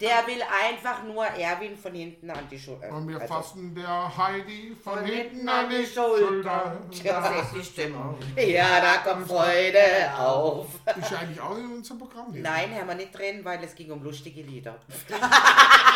[0.00, 2.92] Der will einfach nur Erwin von hinten an die Schulter.
[2.92, 6.78] Und wir also, fassen der Heidi von, Von hinten an die Schulter.
[7.02, 8.16] Das ist die Stimmung.
[8.36, 10.66] ja, da kommt Freude auf.
[10.96, 12.32] Ist ja eigentlich auch in unserem Programm.
[12.32, 12.40] ne?
[12.40, 14.76] Nein, haben wir nicht drin, weil es ging um lustige Lieder.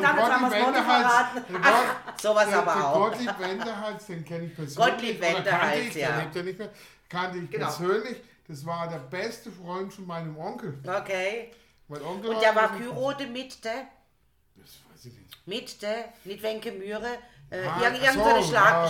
[0.00, 1.44] Jetzt haben wir das Motto verraten.
[1.50, 2.94] Der Gott, Sowas der, aber der auch.
[3.10, 4.90] Gottlieb Wenderhals, den kenne ich persönlich.
[4.92, 6.08] Gottlieb Wenderhals, ich, ja.
[6.08, 6.70] Der lebt ja nicht mehr.
[7.08, 7.66] Kannte ich Genau.
[7.66, 8.16] persönlich.
[8.48, 10.78] Das war der beste Freund von meinem Onkel.
[10.84, 11.50] Okay.
[11.88, 13.86] Mein Onkel Und der war das geheiratet mit der,
[14.56, 15.46] weiß ich nicht.
[15.46, 17.18] mit der, nicht Wenke Mühre,
[17.50, 18.88] äh, Ah, irgend, irgend so eine so, Schlag, ja,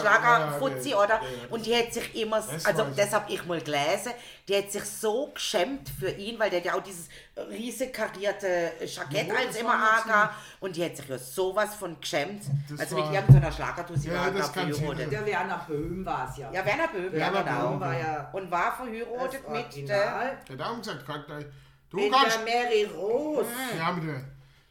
[0.95, 1.21] oder?
[1.51, 4.13] Und die hat sich immer, also das habe ich mal gelesen,
[4.49, 7.09] die hat sich so geschämt für ihn, weil der hat ja auch dieses
[7.49, 12.43] riesig karierte Jackett Ja, als immer angehabt und die hat sich ja sowas von geschämt.
[12.69, 15.13] Das also mit irgendeiner Schlagertussi Ja, war das er verheiratet.
[15.13, 16.53] Der Werner Böhm war es ja.
[16.53, 17.69] Ja, Werner Böhm, ja, Werner genau.
[17.71, 20.39] Böhm war ja Und war verheiratet mit der...
[20.49, 21.05] Der hat auch gesagt,
[21.91, 22.39] du Mit kannst.
[22.39, 23.49] der Mary Rose.
[23.79, 24.23] Ja, mit der,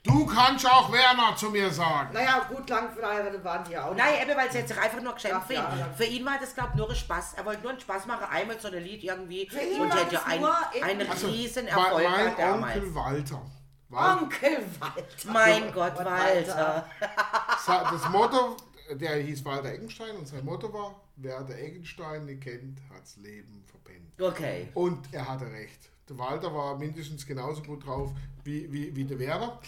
[0.10, 2.10] du kannst auch Werner zu mir sagen.
[2.14, 3.96] Naja, gut lang verheiratet waren die ja auch.
[3.96, 5.34] Nein, eben, weil sie hat sich einfach nur für ihn.
[5.54, 5.90] ja, ja.
[5.96, 7.34] Für ihn war das, glaube ich, nur ein Spaß.
[7.36, 9.44] Er wollte nur einen Spaß machen, einmal so ein Lied irgendwie.
[9.44, 12.76] ihn und war hat ja das ein, einen Also, riesen Mein, Erfolg mein damals.
[12.76, 13.42] Onkel Walter.
[13.90, 15.32] Walter Onkel Walter.
[15.32, 16.86] Mein Gott, Gott, Walter.
[17.66, 18.56] sa- das Motto,
[18.92, 23.64] der hieß Walter Eggenstein und sein Motto war, wer der Eggenstein nicht kennt, hat's Leben
[23.66, 24.22] verpennt.
[24.22, 24.70] Okay.
[24.76, 25.90] Und er hatte recht.
[26.08, 28.12] Der Walter war mindestens genauso gut drauf
[28.44, 29.60] wie, wie, wie der Werner.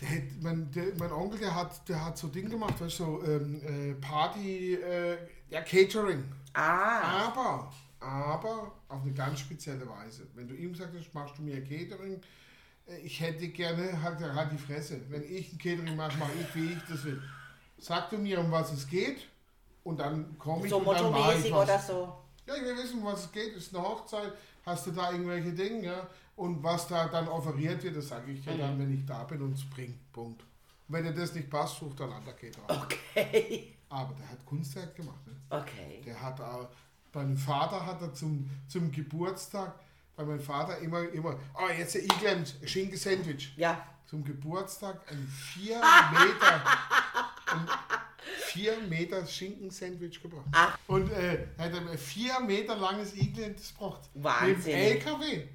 [0.00, 3.04] Der hat, mein, der, mein Onkel, der hat, der hat so Ding gemacht, weißt du,
[3.04, 5.16] so ähm, äh, Party, äh,
[5.48, 6.24] ja, Catering.
[6.52, 10.26] Ah, Aber, aber auf eine ganz spezielle Weise.
[10.34, 12.20] Wenn du ihm sagst, machst du mir Catering,
[12.86, 15.00] äh, ich hätte gerne, halt, halt die Fresse.
[15.08, 17.22] Wenn ich ein Catering mache, mache ich, wie ich das will.
[17.78, 19.26] Sag du mir, um was es geht
[19.84, 21.68] und dann komme ich so und dann mache ich was.
[21.68, 22.18] oder so.
[22.46, 23.54] Ja, ich will wissen, um was es geht.
[23.54, 24.32] Ist eine Hochzeit.
[24.64, 25.84] Hast du da irgendwelche Dinge?
[25.86, 26.06] Ja?
[26.36, 28.58] Und was da dann offeriert wird, das sage ich ja Mhm.
[28.58, 30.12] dann, wenn ich da bin und es bringt.
[30.12, 30.42] Punkt.
[30.42, 32.82] Und wenn dir das nicht passt, sucht dann anderer Caterer.
[32.84, 33.74] Okay.
[33.88, 35.26] Aber der hat Kunstwerk gemacht.
[35.26, 35.34] Ne?
[35.50, 36.02] Okay.
[36.04, 36.68] Der hat auch,
[37.12, 39.74] beim Vater hat er zum, zum Geburtstag,
[40.14, 43.54] bei meinem Vater immer, immer, oh, jetzt ein eingeklemmt, ein Schinken-Sandwich.
[43.56, 43.86] Ja.
[44.06, 45.76] Zum Geburtstag ein 4
[46.12, 46.62] Meter,
[47.52, 50.46] ein Meter Schinken-Sandwich gebracht.
[50.52, 50.78] Ach.
[50.86, 54.08] Und äh, er hat ein vier Meter langes Iglendes gebracht.
[54.14, 54.56] Wahnsinn.
[54.56, 55.48] Mit dem LKW.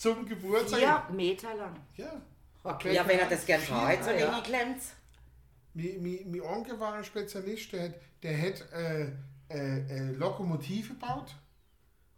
[0.00, 0.78] Zum Geburtstag.
[0.80, 1.76] Vier Meter lang.
[1.98, 2.10] Ja.
[2.64, 2.94] Okay.
[2.94, 4.38] Ja, wenn er das gern Vier- hat, so ja.
[4.38, 4.92] E-Klemms.
[5.74, 9.02] Mein, mein, mein Onkel war ein Spezialist, der hat, der hat äh,
[9.50, 11.34] äh, äh, Lokomotive gebaut.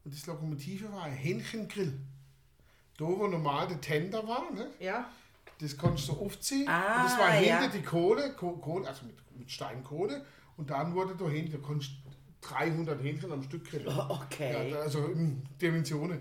[0.05, 1.99] Und das Lokomotive war ein Hähnchengrill.
[2.99, 4.69] Da, wo normal der Tender war, ne?
[4.79, 5.11] Ja.
[5.61, 6.69] das konntest du aufziehen.
[6.69, 7.59] Ah, und das war ja.
[7.61, 10.25] hinter die Kohle, Ko- Kohle also mit, mit Steinkohle.
[10.57, 13.89] Und dann wurde da hinten, da konntest du 300 Hähnchen am Stück grillen.
[13.89, 14.71] Oh, okay.
[14.71, 16.21] Ja, also in Dimensionen.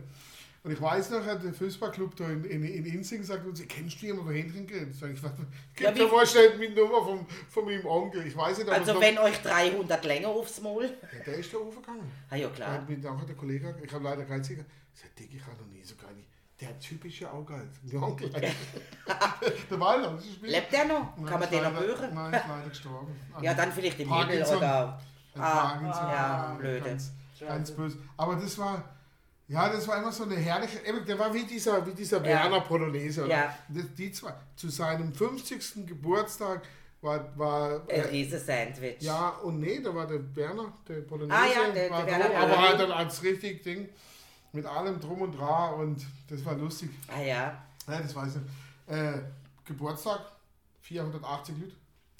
[0.63, 3.99] Und ich weiß noch, hat der Fußballclub da in, in, in Inzing gesagt, uns, kennst
[3.99, 4.95] du jemanden, der Hähnchen grillt?
[4.95, 5.31] Sag ich, was?
[5.79, 8.27] Ja, Gib mir mal schnell die Nummer vom, von meinem Onkel.
[8.27, 10.83] Ich weiß nicht, ob Also wenn euch 300 länger aufs Maul.
[10.85, 12.11] ja, der ist da hochgegangen.
[12.29, 12.73] Ah ja, klar.
[12.73, 15.57] hat mir nachher der Kollege, ich habe leider keinen Sieger, ich sag, Dick, ich habe
[15.57, 16.15] noch nie so geil.
[16.61, 17.67] Der typische Augeil.
[17.91, 18.29] Der Onkel.
[18.29, 20.41] der Walter, das ist.
[20.43, 21.17] Lebt der noch?
[21.17, 22.13] Nein, Kann man ist den noch hören?
[22.13, 23.15] Nein, ist leider gestorben.
[23.41, 25.01] Ja, dann vielleicht im Himmel oder...
[25.35, 26.81] Ah, ja, blöde.
[26.87, 27.97] Ganz, ganz böse.
[28.15, 28.83] Aber das war,
[29.51, 32.23] ja, das war immer so eine herrliche, eben, der war wie dieser, wie dieser Ja.
[32.23, 33.25] Berner Polonaise.
[33.25, 33.29] Oder?
[33.31, 33.57] Ja.
[33.69, 35.85] Die zwei, zu seinem 50.
[35.87, 36.61] Geburtstag
[37.01, 38.97] war, war Ein äh, riesen Sandwich.
[39.01, 42.29] ja und nee, da war der Berner, der Polonaise, Ah ja, der- war der da,
[42.29, 43.89] Werner aber halt dann als richtig Ding
[44.53, 46.89] mit allem drum und dran und das war lustig.
[47.07, 47.63] Ah ja.
[47.87, 48.93] Ja, das weiß ich.
[48.95, 49.19] Äh,
[49.65, 50.19] Geburtstag,
[50.81, 51.75] 480 Leute.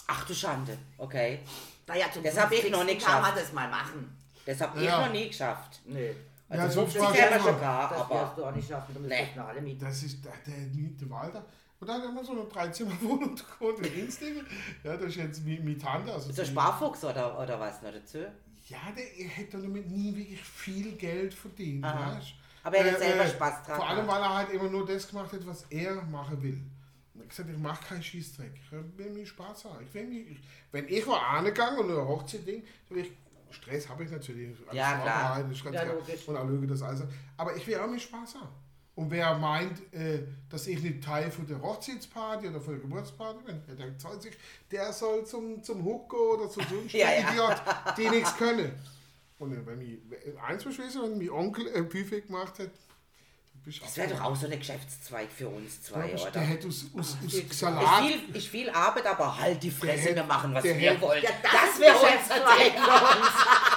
[0.08, 0.78] Ach du Schande.
[0.98, 1.40] Okay.
[1.88, 2.72] Naja, zum Das hab ich 50.
[2.72, 3.48] noch nicht kann man geschafft.
[3.50, 4.18] das mal machen.
[4.46, 5.00] Das habe Ja.
[5.02, 5.80] ich noch nie geschafft.
[5.86, 6.16] Nee.
[6.52, 8.22] Also Ja, sonst 50 war immer- schon gar, Das aber...
[8.22, 9.42] wirst du auch nicht schaffen, du müsstest nee.
[9.42, 9.80] alle mieten.
[9.86, 11.46] Das ist der, der Miete Walter.
[11.80, 14.44] Und dann haben wir so eine Dreizimmerwohnung gewohnt in Instinge.
[14.84, 16.12] Ja, das ist jetzt mi- mit Tante.
[16.14, 18.20] Also So die- Sparfuchs oder, oder was noch dazu?
[18.68, 21.84] Ja, der hätte damit nie wirklich viel Geld verdient.
[21.84, 22.34] Weißt?
[22.64, 25.32] Aber er hat selber Spaß dran Vor allem, weil er halt immer nur das gemacht
[25.34, 26.62] hat, was er machen will.
[27.14, 28.52] Und er hat gesagt, ich mache keinen Schießdreck.
[28.56, 29.84] Ich will mir Spaß haben.
[29.88, 30.40] Ich will mich, ich,
[30.72, 33.10] wenn ich war angegangen und eine Hochzeit Ding, so ich,
[33.54, 34.50] Stress habe ich natürlich.
[34.68, 35.28] Alles Ja, klar.
[35.36, 35.96] vorbereitet, ist ganz Ja, klar.
[35.96, 36.28] logisch.
[36.28, 37.04] Und alle das alles.
[37.38, 38.50] Aber ich will auch mit Spaß haben.
[38.94, 43.44] Und wer meint, äh, dass ich nicht Teil von der Hochzeitsparty oder von der Geburtsparty
[43.46, 44.38] bin, der zahlt sich,
[44.70, 47.32] der soll zum, zum Hucko oder zu so einem Ja, ja.
[47.32, 47.62] Idiot,
[47.98, 48.72] die nichts können.
[49.40, 49.98] Und äh, wenn mich,
[50.46, 52.70] eins verschwissen, wenn mein Onkel ein Buffet gemacht hat,
[53.64, 56.32] bist Das wäre doch auch so ein Geschäftszweig für uns zwei, ich, oder?
[56.32, 58.04] Der hätte aus, aus, aus Ist Salat.
[58.04, 61.24] viel, ist viel Arbeit, aber halt die Fresse, hätte- wir machen, was wir hätte- wollen.
[61.24, 63.32] Ja, das, das wäre unser Geschäftszweig für uns.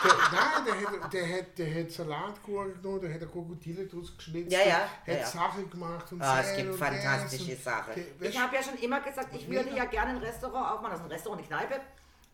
[0.05, 4.53] Der, nein, der hätte, der hätte, der hätte Salatgurken genommen, der hätte Krokodile draus geschnitzt.
[4.53, 5.27] Ja, ja, Hätte ja.
[5.27, 7.93] Sachen gemacht und Ah, es gibt und fantastische und- Sachen.
[8.21, 11.11] Ich habe ja schon immer gesagt, ich würde ja gerne ein Restaurant aufmachen, also ein
[11.11, 11.81] Restaurant, eine Kneipe.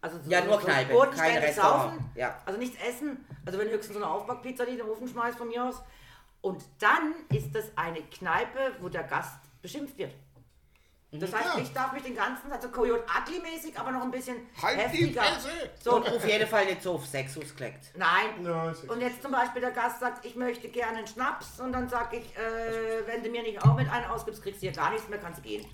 [0.03, 1.93] Also so Ja, nur so Kneipe, kein Restaurant.
[1.95, 2.11] saufen.
[2.15, 2.41] Ja.
[2.47, 3.25] Also nichts essen.
[3.45, 5.77] Also wenn höchstens so eine Aufbackpizza, die ich in den Ofen schmeißt von mir aus.
[6.43, 10.13] Und dann ist das eine Kneipe, wo der Gast beschimpft wird.
[11.13, 11.61] Das heißt, Ja.
[11.61, 15.23] ich darf mich den ganzen, also Coyote Ugly-mäßig, aber noch ein bisschen Halt heftiger.
[15.83, 17.91] So, Und auf jeden Fall nicht so auf Sex ausgelegt.
[17.97, 18.45] nein.
[18.45, 21.89] Ja, Und jetzt zum Beispiel der Gast sagt, ich möchte gerne einen Schnaps und dann
[21.89, 24.91] sage ich, äh, wenn du mir nicht auch mit einem ausgibst, kriegst du hier gar
[24.93, 25.67] nichts mehr, kannst du gehen.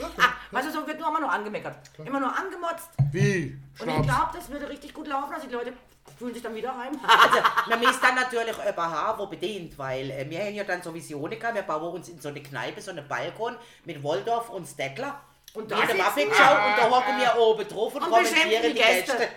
[0.00, 1.76] Ah, weißt du, so wird nur immer nur angemeckert.
[2.04, 2.90] Immer nur angemotzt.
[3.12, 3.56] Wie?
[3.80, 4.06] Und ich Schnaps.
[4.08, 5.32] glaube, das würde richtig gut laufen.
[5.34, 5.72] Also die Leute
[6.18, 6.92] fühlen sich dann wieder heim.
[7.06, 7.38] Also,
[7.70, 11.38] man muss dann natürlich über wo bedient, weil äh, wir haben ja dann so Visionen
[11.38, 15.20] gehabt, wir bauen uns in so eine Kneipe, so einen Balkon mit Waldorf und Steckler.
[15.54, 18.74] Und da dem sitzen Muppet-Show und da hocken wir oben drauf und, Und kommentieren die
[18.74, 19.16] Gäste.
[19.16, 19.28] Gäste.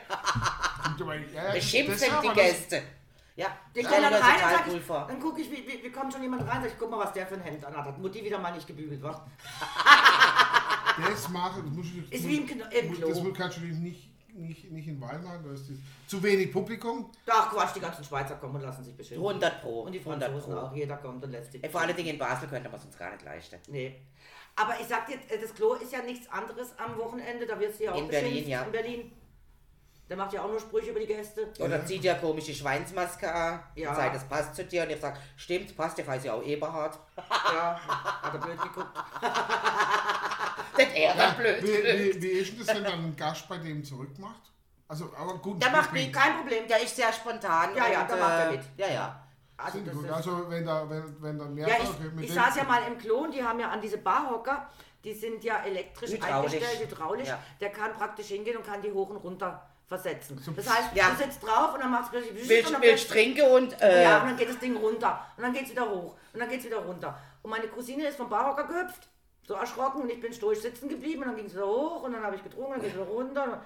[1.54, 2.84] Beschimpfen das die Gäste.
[3.36, 5.06] Ja, Ich gehe mir dann rein und total sag cool ich, vor.
[5.08, 7.14] dann gucke ich, wie, wie, wie kommt schon jemand rein, sag ich, guck mal, was
[7.14, 7.86] der für ein Hemd anhat.
[7.86, 9.26] Hat Mutti wieder mal nicht gebügelt, wa?
[11.10, 13.08] Das, machen, das musst du, Ist wie im Kno- im Klo.
[13.08, 15.78] Das kannst du nicht, nicht, nicht in Wein machen, da ist das
[16.08, 17.12] zu wenig Publikum.
[17.26, 19.28] Doch, Quatsch, die ganzen Schweizer kommen und lassen sich beschimpfen.
[19.28, 19.82] 100 pro.
[19.84, 20.74] Und die 100 Franzosen auch.
[20.76, 22.98] Jeder kommt und lässt sich Äh, Vor allen Dingen in Basel könnte man es uns
[22.98, 23.58] gar nicht leisten.
[23.68, 23.96] Nee.
[24.56, 27.76] Aber ich sag dir, äh, das Klo ist ja nichts anderes am Wochenende, da wird
[27.76, 28.64] sie ja auch In Berlin, ja.
[28.64, 29.12] In Berlin.
[30.10, 31.48] Der macht ja auch nur Sprüche über die Gäste.
[31.58, 33.92] Oder zieht ja komische Schweinsmaske an Ja.
[33.92, 34.84] und sagt, das passt zu dir.
[34.84, 37.00] Und ich sag, stimmt, passt, ich heiße ja auch Eberhard.
[37.16, 37.80] Ja,
[38.22, 38.90] hat er blöd geguckt.
[40.78, 41.64] Das er dann Wie, blöd.
[41.64, 44.42] wie, wie ist denn das, wenn dann ein Gast bei dem zurückmacht?
[44.88, 45.62] Also, aber gut.
[45.62, 46.68] Der macht mit, Kein Problem.
[46.68, 47.76] der ist sehr spontan.
[47.76, 48.62] Ja, ja, da macht er äh, mit.
[48.78, 49.24] Ja, ja.
[49.58, 50.10] Also, gut.
[50.10, 53.20] also wenn da, wenn, wenn dann mehr ja, ich, ich saß ja mal im Klo
[53.20, 54.68] und die haben ja an diese Barhocker,
[55.04, 56.54] die sind ja elektrisch Hydraulisch.
[56.54, 57.28] eingestellt, hydraulisch.
[57.28, 57.40] Ja.
[57.60, 60.42] Der kann praktisch hingehen und kann die hoch und runter versetzen.
[60.56, 61.10] Das heißt, Ja.
[61.12, 63.82] du sitzt drauf und dann macht es plötzlich Willst, und dann willst trinken und.
[63.82, 65.26] Äh, Ja, und dann geht das Ding runter.
[65.38, 66.16] Und dann geht es wieder hoch.
[66.34, 67.18] Und dann geht es wieder runter.
[67.44, 69.08] Und meine Cousine ist vom Barhocker gehüpft.
[69.52, 71.24] So erschrocken und ich bin stoisch sitzen geblieben.
[71.24, 73.62] Und dann ging es wieder hoch und dann habe ich getrunken, dann wieder runter.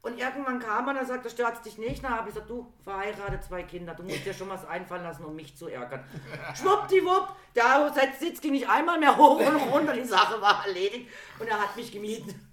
[0.00, 2.04] Und irgendwann kam er und sagte, stört dich nicht.
[2.04, 5.24] Dann habe ich gesagt, du, verheiratet zwei Kinder, du musst dir schon was einfallen lassen,
[5.24, 6.04] um mich zu ärgern.
[6.54, 11.10] Schwuppdiwupp, der Sitz ging nicht einmal mehr hoch und runter, die Sache war erledigt
[11.40, 12.47] und er hat mich gemieden.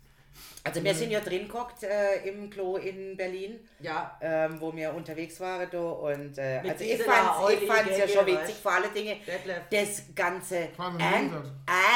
[0.68, 4.18] Also wir sind ja drin gehockt äh, im Klo in Berlin, Ja.
[4.20, 8.42] ähm, wo wir unterwegs waren da und äh, also ich fand fand's ja schon weißt
[8.48, 9.18] witzig, vor allen Dingen
[9.70, 11.54] das ganze An.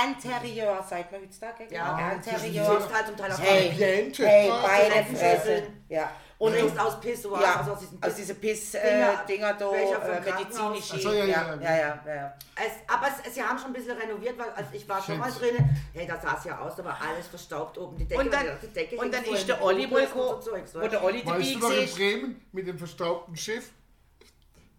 [0.08, 1.64] Interieur, sagt man heutzutage?
[1.72, 2.66] Ja, Interieur.
[2.76, 4.12] Du sitzt halt zum Teil auf Hey, hey,
[4.48, 5.16] Ja, beide.
[5.16, 5.64] Fresse.
[5.88, 6.12] Ja.
[6.40, 9.72] Und trinkst aus Pissoir, ja, also aus diesen aus Piss- diese Piss-Dinger Dinger, äh, da,
[9.72, 10.94] äh, medizinische.
[10.96, 12.34] Ach so, ja, ja, ja, ja, ja.
[12.56, 15.30] Es, aber es, sie haben schon ein bisschen renoviert, weil also ich war schon mal
[15.30, 15.58] drin.
[15.94, 17.98] Hey, da sah es ja aus, da war alles verstaubt oben.
[17.98, 20.88] Die Decke, Und dann, die Decke und dann ist der Olli wohl wo weißt der
[20.90, 21.04] du?
[21.04, 21.96] Olli Weißt dabei du noch in war.
[21.98, 23.72] Bremen mit dem verstaubten Schiff?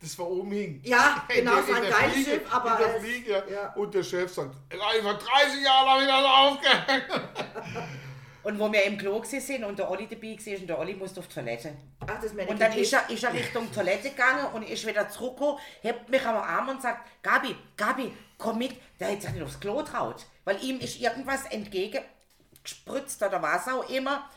[0.01, 0.81] Das war oben hing.
[0.83, 3.43] Ja, genau, so in ein geiles Fliege, Schiff, aber In der es- Fliege, ja.
[3.53, 3.73] ja.
[3.75, 7.05] Und der Chef sagt, "Ey, vor 30 Jahren habe ich das aufgehängt.
[8.43, 11.21] Und wo wir im Klo sind und der Olli dabei war und der Olli musste
[11.21, 11.75] auf die Toilette.
[12.01, 15.59] Ach, das Und dann ist er, ist er Richtung Toilette gegangen und ist wieder zurückgekommen,
[15.83, 18.73] hebt mich am Arm und sagt, Gabi, Gabi, komm mit.
[18.99, 23.89] Der hat sich nicht aufs Klo traut, weil ihm ist irgendwas entgegengespritzt oder was auch
[23.91, 24.29] immer.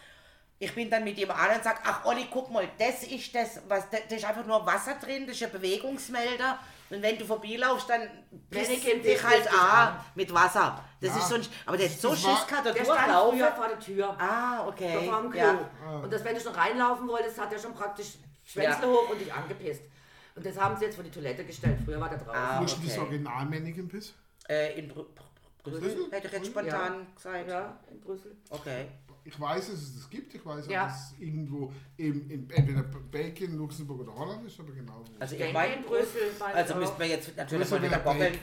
[0.59, 3.61] Ich bin dann mit ihm an und sage, ach Olli, guck mal, das ist das,
[3.67, 6.59] was, das ist einfach nur Wasser drin, das ist ein Bewegungsmelder.
[6.93, 8.01] Und wenn du vorbeilaufst, dann
[8.51, 9.99] pisst dich halt an an.
[10.15, 10.79] mit Wasser.
[11.01, 11.17] Das Ja.
[11.17, 14.15] ist so ein, aber der hat so Schiss gehabt, Der stand früher vor der Tür.
[14.19, 15.09] Ah, okay.
[15.09, 15.39] vor dem Klo.
[15.39, 15.69] Ja.
[16.03, 18.13] Und das, wenn du schon reinlaufen wolltest, hat er schon praktisch
[18.45, 18.91] Schwänzle Ja.
[18.93, 19.81] hoch und dich angepisst.
[20.35, 21.79] Und das haben sie jetzt vor die Toilette gestellt.
[21.83, 22.35] Früher war der draußen.
[22.35, 23.07] Ah, Wo ist denn das okay.
[23.07, 24.13] Original Mannequin Piss?
[24.47, 26.11] Äh, in Brü Brü Brüssel, Brüssel?
[26.11, 27.49] hätte ich jetzt spontan gesagt.
[27.49, 28.35] Ja, in Brüssel.
[28.49, 28.87] Okay.
[29.25, 30.33] Ich weiß, dass es das gibt.
[30.35, 30.85] Ich weiß, Ja.
[30.85, 35.19] dass es irgendwo im, in, entweder Belgien, Luxemburg oder Holland ist, aber genau wo.
[35.19, 36.21] Also Ich meine, in Brüssel.
[36.53, 38.39] also müssten wir jetzt natürlich Brüssel mal wieder Belgien.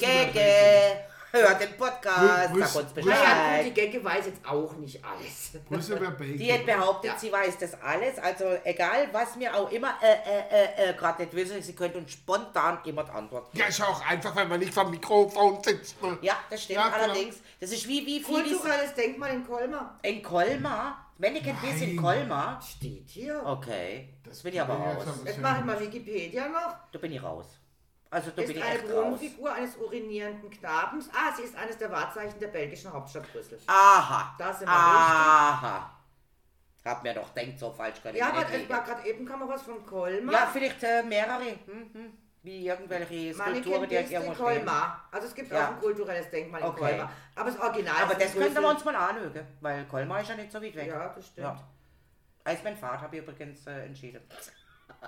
[0.00, 0.96] Gege,
[1.32, 3.74] hört den Podcast, Brü- sag uns Naja, gut, die Bescheid.
[3.74, 5.52] Gegge weiß jetzt auch nicht alles.
[6.38, 7.18] Die hat behauptet, Ja.
[7.18, 8.18] sie weiß das alles.
[8.18, 11.98] Also egal, was mir auch immer äh, äh, äh, äh, gerade nicht wissen, sie könnte
[11.98, 13.62] uns spontan immer die Antwort geben.
[13.62, 16.00] Ja, ist auch einfach, wenn man nicht vom Mikrofon sitzt.
[16.02, 16.18] Ne?
[16.22, 17.36] Ja, das stimmt Ja, allerdings.
[17.60, 19.98] Das ist wie, wie vieles Kulturelles Denkmal in Colmar.
[20.02, 21.06] in Colmar.
[21.18, 22.04] Mannequin Biss in Nein.
[22.04, 22.60] Colmar.
[22.60, 23.40] Steht hier.
[23.44, 25.04] Okay, das bin ich aber raus.
[25.04, 26.74] das Jetzt mache ich mal Wikipedia noch.
[26.90, 27.46] Da bin ich raus.
[28.12, 28.78] Also da bin Ist ich eine.
[28.82, 31.08] Brunnenfigur eines urinierenden Knabens.
[31.14, 33.58] Ah, sie ist eines der Wahrzeichen der belgischen Hauptstadt Brüssel.
[33.66, 34.34] Aha.
[34.38, 35.90] Da sind wir Aha.
[36.84, 39.62] Hab mir doch denkt so falsch ich Ja, aber es war gerade eben kam was
[39.62, 40.34] von Colmar.
[40.34, 41.52] Ja, vielleicht äh, mehrere.
[41.64, 42.12] Hm, hm.
[42.42, 44.44] Wie irgendwelche Skulpturen, die in irgendwo stehen.
[44.44, 45.08] Colmar.
[45.10, 45.64] Also es gibt Ja.
[45.64, 46.80] auch ein kulturelles Denkmal in Okay.
[46.80, 47.12] Colmar.
[47.36, 50.34] Aber das Original Aber das in könnten wir uns mal anhören, weil Colmar ist ja
[50.34, 50.88] nicht so weit weg.
[50.88, 51.46] Ja, das stimmt.
[51.46, 51.68] Ja.
[52.44, 54.20] Als mein Vater habe ich übrigens äh, entschieden.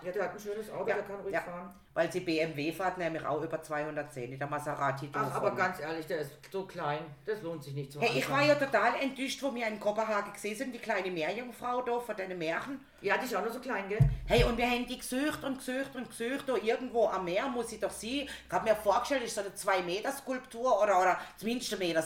[0.03, 1.41] Ja, der hat ein schönes Auto, Ja, der kann ruhig ja.
[1.41, 1.73] fahren.
[1.93, 5.09] Weil sie BMW fährt nämlich auch über 210, der Maserati.
[5.13, 6.99] Ach, aber ganz ehrlich, der ist so klein.
[7.25, 10.33] Das lohnt sich nicht zu Hey, ich war ja total enttäuscht, wo wir in Kopenhagen
[10.33, 12.81] gesehen sind, die kleine Meerjungfrau da von deinen Märchen.
[13.01, 14.01] Ja, die ist auch nur so klein, gell?
[14.27, 17.71] Hey, und wir haben die gesucht und gesucht und gesucht, da irgendwo am Meer muss
[17.71, 18.27] sie doch sein.
[18.27, 22.03] Ich habe mir vorgestellt, ist so eine 2-Meter-Skulptur oder, oder zumindest 1,70 Meter.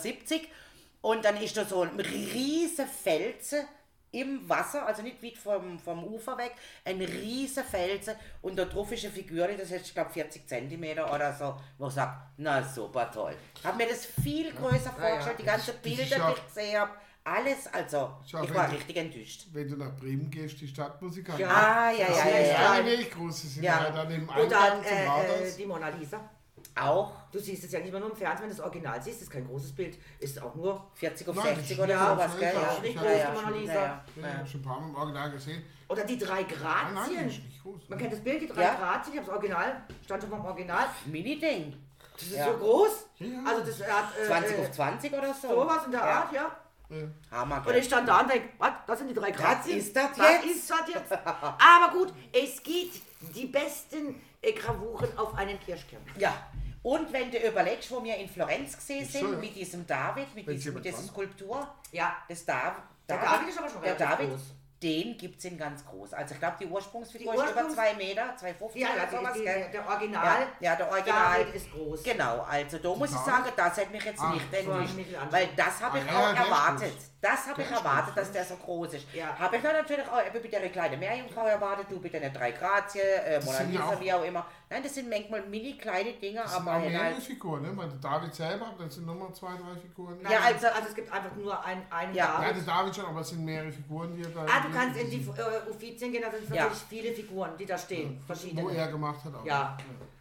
[1.01, 3.61] Und dann ist da so ein riese Felsen
[4.13, 6.53] im Wasser, also nicht weit vom, vom Ufer weg,
[6.85, 11.13] ein riese Felsen und da drauf ist eine Figur, das ist, ich glaube, 40 Zentimeter
[11.15, 13.35] oder so, wo ich sage, na super toll.
[13.59, 15.09] Ich habe mir das viel größer Ja, ja.
[15.09, 16.91] vorgestellt, die ganzen Bilder, ja- die ich gesehen habe,
[17.25, 19.47] alles, also, Schau, ich war richtig enttäuscht.
[19.53, 21.35] Wenn du nach Bremen gehst, die Stadtmusik an.
[21.45, 22.41] Ah, ja, ja, Das ja, ja.
[22.41, 22.89] ja.
[22.89, 23.09] ja.
[23.15, 23.85] Groß, sie sind Ja.
[23.85, 23.91] ja.
[23.91, 24.93] dann im Und Eingang dann zum
[25.43, 26.31] äh, äh, die Mona Lisa.
[26.81, 29.21] Auch Du siehst es ja nicht mehr nur im Fernsehen, wenn du das Original siehst,
[29.21, 29.99] ist kein großes Bild.
[30.19, 32.49] Ist auch nur 40 auf Nein, 60 das- oder ja, sowas, gell?
[32.49, 33.75] ist Ja, nicht groß, ja, die Mona Lisa.
[33.75, 35.63] ja, Ja, schon ein paar Mal im Original gesehen.
[35.89, 37.29] Oder die drei Nein, nein, Grazien.
[37.29, 37.89] die ist nicht groß.
[37.89, 38.75] Man kennt das Bild, die drei Ja.
[38.77, 40.87] Grazien, ich habe das Original, stand schon vom Original.
[41.05, 41.77] Mini-Ding.
[42.15, 42.45] Das ist Ja.
[42.47, 43.07] so groß.
[43.47, 45.49] Also das hat äh, 20 äh, auf 20 oder so.
[45.49, 46.07] sowas in der ja.
[46.07, 46.57] Art, ja.
[46.91, 46.97] Ja.
[47.31, 49.77] Hammer, Und ich stand da und denke, was, das sind die drei Grazien?
[49.77, 50.47] ist das Was jetzt?
[50.47, 51.13] ist das jetzt?
[51.23, 53.03] Aber gut, es gibt
[53.37, 56.01] die besten äh, Gravuren auf einen Kirschkern.
[56.17, 56.33] Ja.
[56.83, 59.39] Und wenn du überlegst, wo wir in Florenz gesehen so, sind, ja.
[59.39, 60.99] mit diesem David, mit, diesem, mit dieser.
[61.03, 62.75] Skulptur, Ja, das Dav
[63.09, 64.41] Der David ist aber schon der relativ David, groß.
[64.83, 66.13] den gibt es in ganz groß.
[66.15, 69.17] Also ich glaube, die Ursprungsfigur Die ist über Ursprungs- 2 Meter, 2,50 ja, oder also
[69.19, 69.71] sowas, die, gell?
[69.73, 70.25] der Original.
[70.25, 71.39] Ja, ja, der Original.
[71.41, 72.03] David ist groß.
[72.05, 74.95] Genau, also da muss ich sagen, das hat mich jetzt Ah, nicht so enttäuscht.
[75.31, 76.93] Weil das habe Ah, ich ja, auch erwartet.
[76.93, 77.11] groß.
[77.21, 79.13] Das habe ich erwartet, dass der so groß ist.
[79.13, 79.37] Ja.
[79.37, 82.53] Habe ich dann natürlich auch eben bei der kleinen Meerjungfrau erwartet, du bei den drei
[82.53, 84.47] Grazie, äh, Mona sind ja Lisa, wie auch immer.
[84.71, 87.77] Nein, das sind manchmal mini kleine Dinge, Das sind aber auch halt, mehrere Figuren, ne?
[87.77, 90.17] Weil der David selber, aber das sind nochmal zwei, drei Figuren.
[90.23, 92.25] Nein, Ja, also- also es gibt einfach nur ein, einen Ja.
[92.25, 92.67] Ja, David.
[92.67, 94.41] der David schon, aber es sind mehrere Figuren, die er da.
[94.43, 96.63] Ah, du kannst in die äh, Uffizien gehen, da sind Ja.
[96.65, 98.73] natürlich viele Figuren, die da stehen, Wo verschiedene.
[98.77, 99.35] er gemacht hat.
[99.35, 99.45] Auch.
[99.45, 99.77] Ja.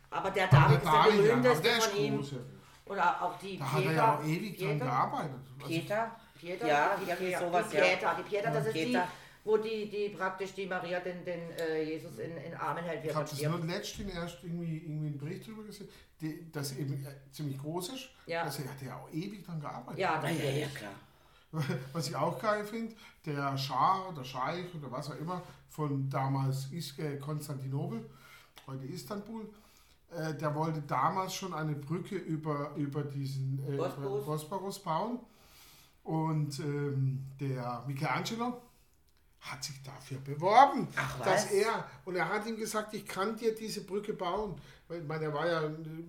[0.10, 2.18] Aber der Aber David der ist der ja, aber berühmteste von ihm.
[2.18, 2.32] groß.
[2.32, 2.38] Ja.
[2.88, 4.86] Oder auch die Da hat er ja auch ewig dran Pieter?
[4.86, 5.32] gearbeitet.
[5.60, 6.68] Also, Peter, Pieter?
[6.68, 7.84] Ja, die irgendwie Pieter, sowas, die ja.
[7.84, 9.00] Pieter, die Pieter, das ist die,
[9.44, 13.16] wo die, die praktisch die Maria den, den äh, Jesus in, in Armen hält, Ich
[13.16, 15.88] habe das nur letztens erst irgendwie, irgendwie einen Bericht darüber gesehen,
[16.22, 18.10] die, dass eben äh, ziemlich groß ist.
[18.26, 18.44] Ja.
[18.44, 20.00] Dass er hat ja auch ewig dran gearbeitet.
[20.00, 20.76] Ja, ja, ja, natürlich.
[20.76, 20.92] klar.
[21.94, 22.94] Was ich auch geil finde,
[23.26, 28.06] der Schah oder Scheich oder was auch immer von damals Is äh, Konstantinopel,
[28.68, 29.48] heute Istanbul,
[30.12, 34.26] äh, der wollte damals schon eine Brücke über, über diesen äh, Bosporus.
[34.26, 35.20] Bosporus bauen.
[36.08, 38.62] Und ähm, der Michelangelo
[39.42, 43.54] hat sich dafür beworben, Ach, dass er, und er hat ihm gesagt, ich kann dir
[43.54, 44.56] diese Brücke bauen.
[44.88, 45.64] Weil, ich meine, er war ja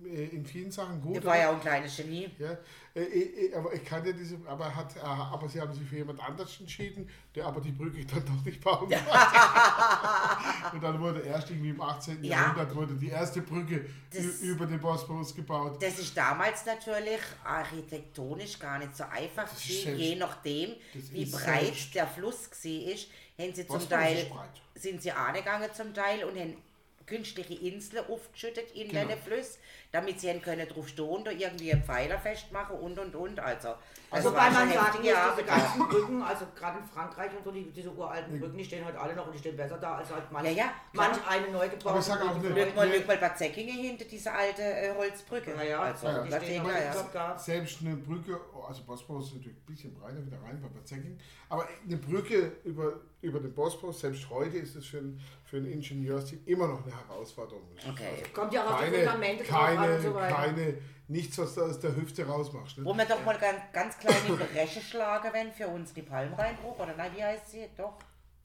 [0.05, 1.17] äh, in vielen Sachen gut.
[1.17, 2.31] Der war ja auch ein kleines Genie.
[2.39, 2.57] Ja,
[3.03, 5.97] äh, äh, aber ich kannte diese, aber er hat, äh, aber sie haben sich für
[5.97, 8.95] jemand anders entschieden, der aber die Brücke dann doch nicht bauen wollte.
[10.73, 12.23] Und dann wurde erst irgendwie im 18.
[12.23, 12.31] Ja.
[12.41, 15.81] Jahrhundert wurde die erste Brücke Das- über den Bosporus gebaut.
[15.81, 22.07] Das ist damals natürlich architektonisch gar nicht so einfach, gewesen, je nachdem, wie breit der
[22.07, 24.31] Fluss war, ist, haben sie zum Teil,
[24.75, 26.55] sind sie angegangen zum Teil und haben
[27.09, 29.07] künstliche Inseln aufgeschüttet in Genau.
[29.07, 29.57] den Fluss,
[29.91, 33.39] damit sie können drauf stehen, da irgendwie einen Pfeiler festmachen und und und.
[33.39, 33.75] Also,
[34.11, 37.51] Also, schon man sagen muss, heftige diese ganzen Brücken, also gerade in Frankreich und so,
[37.51, 40.11] die, diese uralten Brücken, die stehen halt alle noch und die stehen besser da als
[40.13, 42.53] halt manch, Ja, ja, manch eine neu gebaute Aber ich sag auch Brücke.
[42.53, 45.55] nicht- Lüg mal, lüg mal bei Zeckingen hinter dieser alte äh, Holzbrücke.
[45.55, 46.63] Ja, ja, also, die das stehen
[47.13, 47.37] ja.
[47.37, 51.17] Selbst eine Brücke, also Bosporus ist natürlich ein bisschen breiter wieder rein bei Bazecking,
[51.49, 55.65] aber eine Brücke über, über den Bosporus, selbst heute ist es für ein, für ein
[55.65, 57.63] Ingenieursteam immer noch eine Herausforderung.
[57.89, 58.23] Okay.
[58.33, 60.35] Kommt ja auch auf die Keine, Fundamente an keine, und so weiter.
[60.35, 62.77] keine, nichts, was du aus der Hüfte rausmachst.
[62.77, 62.85] Ne?
[62.85, 67.11] Wo wir doch mal ganz, ganz kleine Breche schlagen werden für unsere Palmrheinbrücke, oder nein,
[67.15, 67.67] wie heißt sie?
[67.75, 67.97] Doch.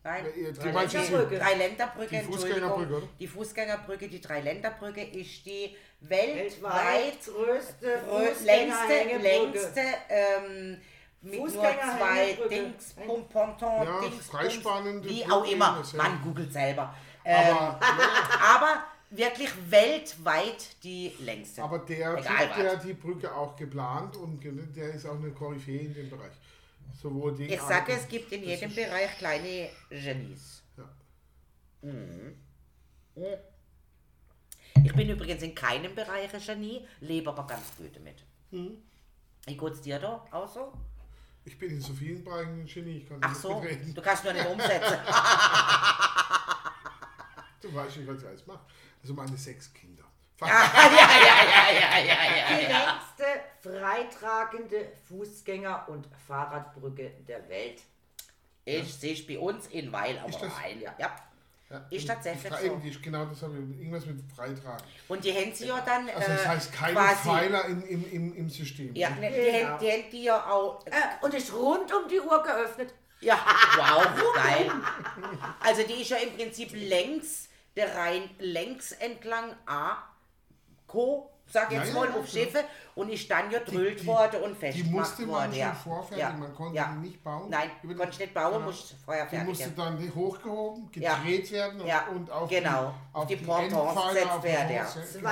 [0.03, 0.27] Nein.
[0.37, 0.53] Die.
[0.53, 2.33] Dreiländerbrücke, Die Entschuldigung.
[2.33, 3.09] Fußgängerbrücke, oder?
[3.19, 10.79] Die Fußgängerbrücke, die Dreiländerbrücke ist die Weltweit weltweit größte grö- längste, längste ähm,
[11.25, 12.39] mit nur zwei.
[12.51, 15.77] Dings, Pom, Ponton, Ja, Dings, freispannende wie auch immer.
[15.79, 16.03] das ja.
[16.03, 16.95] Man googelt selber.
[17.25, 17.81] Ähm, Aber,
[18.55, 21.63] aber wirklich weltweit die längste.
[21.63, 24.43] aber der Egal der hat die Brücke auch geplant und
[24.77, 26.35] der ist auch eine Koryphäe in dem Bereich.
[27.01, 30.63] Sowohl die Ich sage, es gibt in jedem Bereich kleine Genies.
[30.77, 30.85] Ja.
[31.83, 32.37] Mhm.
[34.85, 38.23] Ich bin übrigens in keinem Bereich ein Genie, lebe aber ganz gut damit.
[38.51, 38.83] Mhm.
[39.47, 40.73] Wie geht's dir da auch so?
[41.47, 43.95] Ich bin in so vielen Bereichen ein Genie, ich kann Ach nicht so, mitreden.
[43.95, 44.99] du kannst nur nicht umsetzen.
[47.61, 48.61] Du weißt nicht, was ich alles mache.
[49.01, 50.05] Also meine sechs Kinder.
[50.43, 52.69] ja, ja, ja, ja, ja, ja, Die ja.
[52.69, 53.25] längste
[53.63, 57.81] freitragende Fußgänger- und Fahrradbrücke der Welt.
[58.67, 60.83] Ich sehe bei uns in Weil am Rhein.
[60.99, 61.17] Ja.
[61.75, 62.77] Ja, Ist tatsächlich die so.
[62.77, 64.85] die, genau das habe ich, irgendwas mit Freitragen.
[65.09, 67.29] Und die haben sie ja dann Also das äh, heißt keine quasi...
[67.29, 68.95] Pfeiler im, im, im, im System.
[68.95, 69.69] Ja, ne, die, Genau.
[69.71, 70.87] haben, die haben die ja auch...
[70.87, 72.95] Äh, und ist rund um die Uhr geöffnet.
[73.21, 73.39] Ja,
[73.77, 74.07] wow,
[74.37, 74.71] geil.
[75.61, 79.97] Also die ist ja im Prinzip längs, der Rhein längs entlang A,
[80.87, 82.45] Co, sag jetzt Ja, mal, ja, auf genau.
[82.45, 82.65] Schiffe
[82.95, 85.51] und ist dann ja drüllt die- worden und Die festgemacht musste man worden.
[85.51, 85.75] schon ja.
[85.75, 86.37] vorfertigen, ja.
[86.37, 86.93] man konnte ja.
[86.95, 87.51] die nicht bauen.
[87.51, 88.65] Nein, Über die- konnte nicht bauen, genau.
[88.67, 91.15] musste vorher Die fertig musste dann hochgehoben, Ja.
[91.17, 92.95] gedreht werden und- Ja, und auf genau.
[93.13, 94.85] die, Auf die Pontons Endpfeiler, gesetzt die werden, ja.
[94.85, 95.31] Pontons, genau.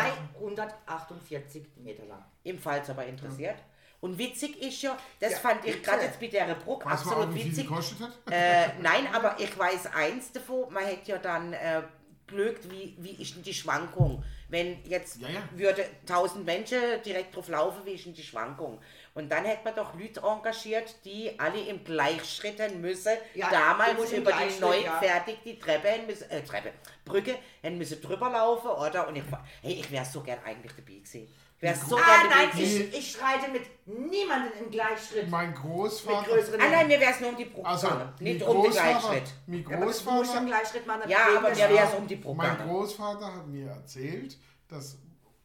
[0.86, 2.24] 248 Meter lang.
[2.44, 3.56] Im Fall aber interessiert.
[4.00, 7.42] Und witzig ist ja, das Ja, fand ich gerade jetzt bei der Bruck absolut wie
[7.42, 7.68] viel sie witzig.
[7.68, 8.32] gekostet hat?
[8.32, 11.82] Äh, nein, aber ich weiß eins davon, man hätte ja dann äh,
[12.26, 14.22] gelögt, wie, wie ist denn die Schwankung?
[14.48, 15.48] Wenn jetzt Ja, ja.
[15.54, 18.80] würde 1000 Menschen direkt drauf laufen, wie ist denn die Schwankung?
[19.14, 24.12] Und dann hätte man doch Leute engagiert, die alle im Gleichschritten müssen, Ja, die damals
[24.12, 24.98] über die neu ja.
[24.98, 26.72] fertigte Treppe, hin müssen, äh, Treppe,
[27.04, 29.08] Brücke, hin müssen drüber laufen, oder?
[29.08, 31.28] Und ich, war- hey, ich wäre so gern eigentlich dabei gewesen.
[31.62, 35.30] Wäre so Ah, nein, ich, ich schreite mit niemandem im Gleichschritt.
[35.30, 37.88] Mein Großvater, Ah nein, mir wäre es nur um die Brücke also
[38.18, 39.34] nicht um den Großvater, Gleichschritt.
[39.46, 41.02] mein Ja, aber Großvater, Gleichschritt machen.
[41.08, 42.56] Ja, aber mir wäre es um die Brücke mein.
[42.58, 44.36] Großvater hat mir erzählt,
[44.66, 44.98] dass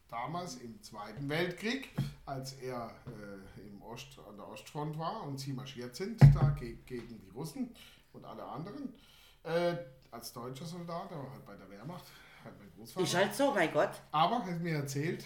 [0.08, 1.90] damals im Zweiten Weltkrieg,
[2.26, 6.78] als er äh, im Ost, an der Ostfront war und sie marschiert sind, da ge
[6.84, 7.72] gegen die Russen
[8.12, 8.92] und alle anderen,
[9.44, 9.76] äh,
[10.10, 12.06] als deutscher Soldat, aber halt bei der Wehrmacht,
[12.44, 13.04] halt mein Großvater.
[13.04, 13.90] Ist halt so, mein Gott.
[14.12, 15.24] Aber hat mir erzählt,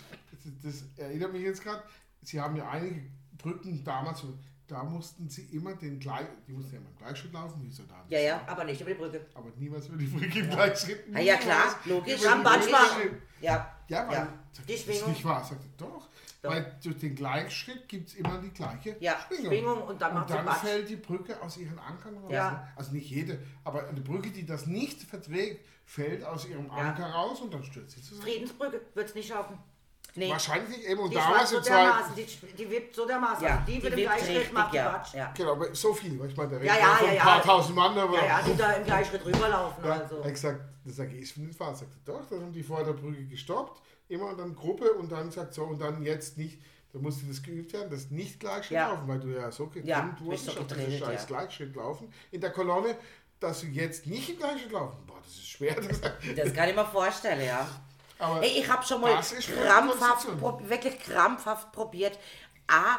[0.63, 1.83] das, das erinnert mich jetzt gerade,
[2.23, 3.03] sie haben ja einige
[3.39, 4.23] Brücken damals,
[4.67, 8.11] da mussten sie immer den gleich, die mussten ja immer im Gleichschritt laufen, wie Soldaten.
[8.11, 8.41] Ja, ja.
[8.47, 9.27] Aber nicht über die Brücke.
[9.35, 11.05] Aber niemals über die Brücke im Gleichschritt.
[11.13, 12.25] Ah, ja, klar, logisch.
[12.27, 12.81] Am Manchmal.
[13.41, 13.77] Ja.
[13.89, 14.29] Ja, weil, Ja.
[14.67, 15.11] Die das ist Schwingung.
[15.11, 16.09] nicht wahr, sagt er, doch.
[16.43, 19.47] Weil durch den Gleichschritt gibt es immer die gleiche Ja, Schwingung.
[19.47, 22.33] Schwingung und dann macht sie dann fällt die Brücke aus ihren Ankern raus.
[22.33, 22.69] Ja.
[22.75, 26.73] Also nicht jede, aber eine Brücke, die das nicht verträgt, fällt aus ihrem Ja.
[26.73, 28.23] Anker raus und dann stürzt sie zusammen.
[28.23, 29.59] Friedensbrücke wird es nicht schaffen.
[30.15, 30.29] Nee.
[30.31, 31.01] Wahrscheinlich nicht eben.
[31.01, 32.27] Und Die damals schwankt so dermaßen, die,
[32.59, 33.45] die wippt so dermaßen.
[33.47, 34.91] Ja, Also die, wird im Gleichschritt, macht ja.
[34.91, 35.15] Batsch.
[35.15, 35.33] ja.
[35.35, 37.23] Genau, aber so viel, weil ich meine, der Ja, redet ja, von ja, ein ja.
[37.23, 38.17] paar tausend Mann, aber.
[38.17, 39.83] Ja, ja, die da im Gleichschritt rüberlaufen.
[39.85, 40.17] Ja, Also.
[40.17, 41.75] er hat gesagt, das sage ich, ist nicht wahr.
[41.75, 45.31] Sagt doch, dann haben die vor der Brücke gestoppt, immer und dann Gruppe und dann
[45.31, 46.61] sagt so, und dann jetzt nicht.
[46.93, 48.91] Da musste das geübt werden, das nicht Gleichschritt Ja.
[48.91, 51.27] laufen, weil du ja so getrimmt Ja, du wurdest bist so auf dieses scheiß ja.
[51.27, 52.95] Gleichschritt laufen in der Kolonne,
[53.43, 54.97] dass du jetzt nicht im Gleichschritt laufen.
[55.07, 55.75] Boah, das ist schwer.
[55.75, 57.69] Das, Das kann ich mir vorstellen, ja.
[58.19, 60.27] aber Hey, ich habe schon mal krampfhaft,
[60.69, 62.19] wirklich krampfhaft probiert,
[62.69, 62.99] A,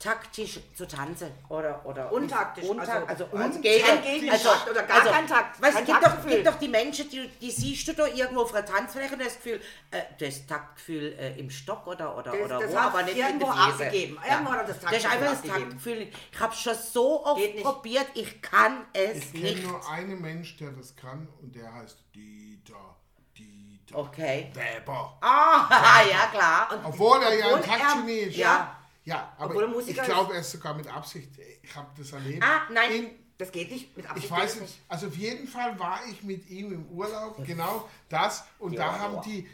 [0.00, 1.30] taktisch zu tanzen.
[1.50, 5.82] Oder, oder Untaktisch, Untak, also also, also, kein Gegentakt oder gar kein Takt, Weißt, kein
[5.82, 6.32] es gibt, doch, Taktgefühl.
[6.36, 9.36] gibt doch die Menschen, die, die siehst du da irgendwo auf einer Tanzfläche und das
[9.36, 13.16] Gefühl, äh, das Taktgefühl äh, im Stock oder, oder, Das- oder das wo, aber nicht
[13.18, 14.18] irgendwo in der abgegeben.
[14.28, 15.50] Irgendwo hat das Das ist Taktgefühl einfach das.
[15.60, 15.98] Taktgefühl.
[15.98, 16.18] nicht.
[16.32, 19.66] Ich habe schon so oft probiert, ich kann es ich kenne nicht.
[19.68, 22.96] nur einen Mensch, der das kann und der heißt Dieter.
[23.36, 24.50] Dieter Okay.
[24.54, 25.18] Weber.
[25.20, 26.68] Ah, ja klar.
[26.84, 28.36] Obwohl er ja ein Obwohl er- Taktgenie ist.
[28.36, 28.46] ja.
[28.46, 28.76] Ja,
[29.08, 31.30] aber Obwohl er ich Musiker glaube, er ist sogar mit Absicht.
[31.62, 32.42] Ich habe das erlebt.
[32.42, 32.92] Ah, nein.
[32.92, 34.26] In, Das geht nicht mit Absicht.
[34.26, 37.88] Ich weiß es nicht, also auf jeden Fall war ich mit ihm im Urlaub, genau
[38.08, 38.44] das.
[38.58, 39.20] Und Ja, da haben ja.
[39.22, 39.48] die,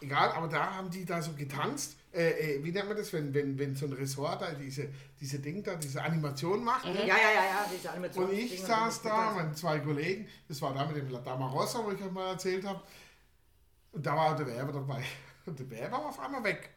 [0.00, 1.96] egal, aber da haben die da so getanzt.
[2.12, 4.88] Äh, äh, wie nennt man das, wenn, wenn, wenn so ein Ressort da diese,
[5.20, 6.84] diese Ding da, diese Animation macht?
[6.86, 7.06] ne?
[7.06, 8.24] Ja, ja, ja, ja, diese Animation.
[8.24, 11.84] Und ich saß da, meine zwei Kollegen, das war da mit dem La Dama Rossa,
[11.84, 12.82] wo ich euch mal erzählt habe.
[13.92, 15.02] Und da war der Werber dabei.
[15.46, 16.70] Und der Werber war auf einmal weg.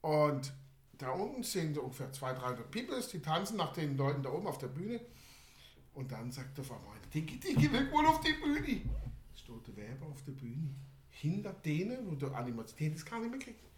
[0.00, 0.52] Und
[1.00, 4.58] da unten sind ungefähr 200, 300 Peoples, die tanzen nach den Leuten da oben auf
[4.58, 5.00] der Bühne.
[5.94, 8.82] Und dann sagt auf einmal, Dicke, Dicke, weg wohl auf die Bühne.
[9.34, 10.74] Steht der Werber auf der Bühne,
[11.08, 13.69] hinter denen, wo der Animation das gar nicht mehr kriegt.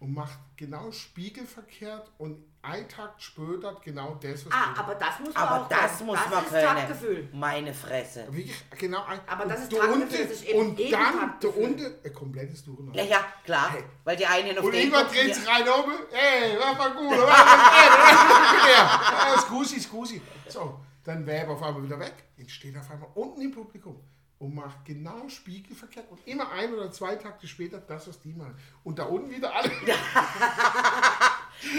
[0.00, 5.34] Und macht genau spiegelverkehrt und ein Takt später genau das, was Ah, aber das muss
[5.34, 6.06] man Aber auch das können.
[6.06, 6.64] muss das man ist können.
[6.66, 7.28] Taktgefühl.
[7.34, 8.26] Meine Fresse.
[8.30, 9.20] Wirklich, genau ein.
[9.26, 13.02] Aber das ist Taktgefühl, unten- das ist eben Und dann, da unten, ein komplettes Durcheinander.
[13.02, 13.72] Ja, ja, klar.
[13.72, 13.84] Hey.
[14.04, 17.28] Weil die einen auf Und den dreht sich rein oben, ey, war gut, oder?
[17.28, 20.22] Ey, ja, scusi, scusi.
[20.48, 24.00] So, dann Weber auf einmal wieder weg, jetzt steht er auf einmal unten im Publikum
[24.40, 28.56] und macht genau spiegelverkehrt und immer ein oder zwei Takte später das, was die machen.
[28.82, 29.70] Und da unten wieder alle.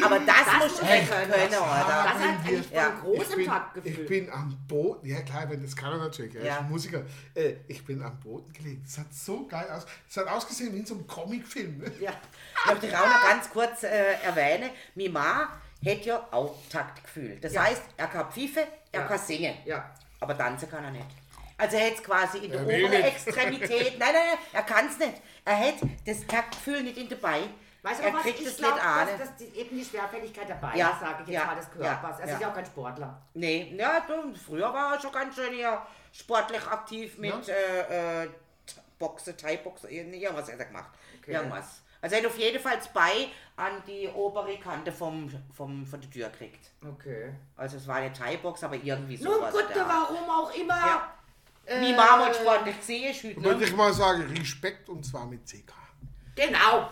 [0.04, 1.48] Aber das, Das muss man können, oder?
[1.50, 3.92] Das hat eigentlich großem ich bin, Taktgefühl.
[3.92, 6.54] Ich bin am Boden, ja klar, wenn das kann er natürlich, er Ja.
[6.54, 7.02] ist ein Musiker.
[7.34, 8.84] Äh, ich bin am Boden gelegen.
[8.86, 9.88] Das hat so geil aus.
[10.08, 11.80] Es hat ausgesehen wie in so einem Comicfilm.
[11.80, 11.92] Ne?
[12.00, 12.12] Ja.
[12.66, 15.50] Ich möchte auch noch ganz kurz äh, erwähnen, Mima
[15.84, 17.40] hat ja auch Taktgefühl.
[17.42, 17.64] Das Ja.
[17.64, 19.08] heißt, er kann pfeifen, er Ja.
[19.08, 19.56] kann singen.
[19.66, 19.90] Ja.
[20.20, 21.08] Aber tanzen kann er nicht.
[21.62, 23.04] Also er hat quasi in der Er oberen.
[23.04, 25.22] Extremität, nein, nein, nein, er kann es nicht.
[25.46, 27.42] Er hat das Taktgefühl nicht in dabei.
[27.84, 29.08] Weißt du, er was kriegt ich es glaube, nicht an.
[29.08, 31.66] dass, dass die, eben die Schwerfälligkeit dabei Ja, ist, sage ich jetzt ja, mal, des
[31.66, 32.20] ja, Körpers.
[32.20, 32.34] Er ja.
[32.34, 33.22] ist ja auch kein Sportler.
[33.34, 35.82] Nee, ja, du, früher war er schon ganz schön hier
[36.12, 38.32] sportlich aktiv mit äh, äh, T-
[39.00, 40.90] Boxen, Thai-Boxen, irgendwas hat er gemacht.
[41.26, 41.82] Irgendwas.
[42.02, 46.10] Also er hat auf jeden Fall zwei an die obere Kante vom, vom, von der
[46.10, 46.72] Tür gekriegt.
[46.88, 47.34] Okay.
[47.56, 49.54] Also es war eine Thai-Box, aber irgendwie Nun sowas.
[49.54, 50.76] gut, warum auch immer.
[50.78, 51.14] Ja.
[51.72, 53.66] Äh, Wie Marmot sportlich sehe ich heute, Würde ne?
[53.66, 55.74] ich mal sagen, Respekt und zwar mit CK.
[56.36, 56.90] Genau.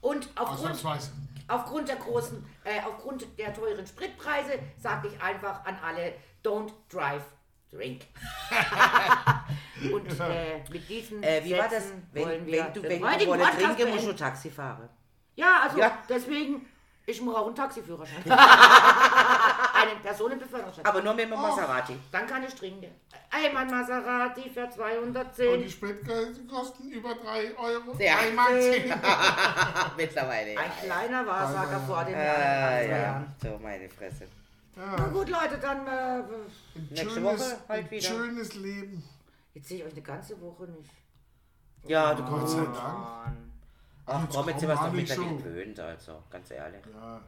[0.00, 1.10] Und aufgrund, Ausnahmsweise.
[1.48, 6.14] aufgrund der großen, äh, aufgrund der teuren Spritpreise sage ich einfach an alle,
[6.44, 7.24] don't drive,
[7.70, 8.02] drink.
[9.92, 11.84] Und äh, mit diesen Äh, wie war das?
[12.12, 14.12] Wenn, wollen wir wenn du, wenn du Podcast trinken, musst du.
[14.12, 14.88] Taxi fahren.
[15.36, 15.98] Ja, also Ja.
[16.08, 16.66] deswegen,
[17.06, 18.24] ich mache auch einen Taxiführerschein.
[19.82, 20.84] einen Personenbeförderungsschein.
[20.86, 21.30] Aber nur mit Oh.
[21.30, 21.98] dem Maserati.
[22.12, 22.90] Dann kann ich trinken.
[23.30, 25.62] Ey, mein Maserati für Und 210.
[25.62, 27.94] die Spritkosten kosten über 3 Euro.
[27.98, 28.16] Ja.
[28.16, 28.92] 3 Mark 10.
[29.96, 30.54] Mittlerweile.
[30.54, 30.60] Ja.
[30.60, 32.40] Ein kleiner Wahrsager vor den Jahren.
[32.40, 32.98] Äh, ja.
[32.98, 33.34] Jahren.
[33.42, 34.26] So, meine Fresse.
[34.76, 36.22] Na gut, Leute, dann äh,
[36.90, 38.02] Nächste schönes, Woche halt ein wieder.
[38.02, 39.02] schönes Leben.
[39.54, 40.90] jetzt sehe ich euch eine ganze Woche nicht.
[41.84, 42.74] Ja, du Gott sei Dank.
[42.76, 43.50] Mann.
[44.06, 46.22] Ach Jetzt komm, jetzt sind wir es doch mittlerweile gewöhnt, also.
[46.30, 46.80] Ganz ehrlich.
[46.94, 47.20] Ja.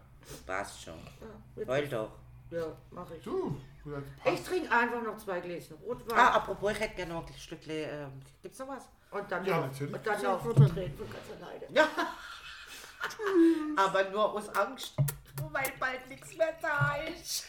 [0.47, 0.95] Passt schon.
[1.57, 2.11] Ja, Heul doch.
[2.51, 3.23] Ja mache ich.
[3.25, 3.57] Du,
[4.25, 6.19] Ich trinke einfach noch zwei Gläschen Rotwein.
[6.19, 7.73] Ah, apropos, ich hätte gerne noch ein Stückchen.
[7.73, 8.89] Ähm, gibt's noch was?
[9.11, 9.95] und dann Ja, noch, natürlich.
[9.95, 10.69] Und dann noch Rotwein.
[10.97, 11.67] Von ganz alleine.
[11.71, 11.89] Ja.
[13.77, 14.95] Aber nur aus Angst,
[15.51, 17.47] weil bald nichts mehr da ist.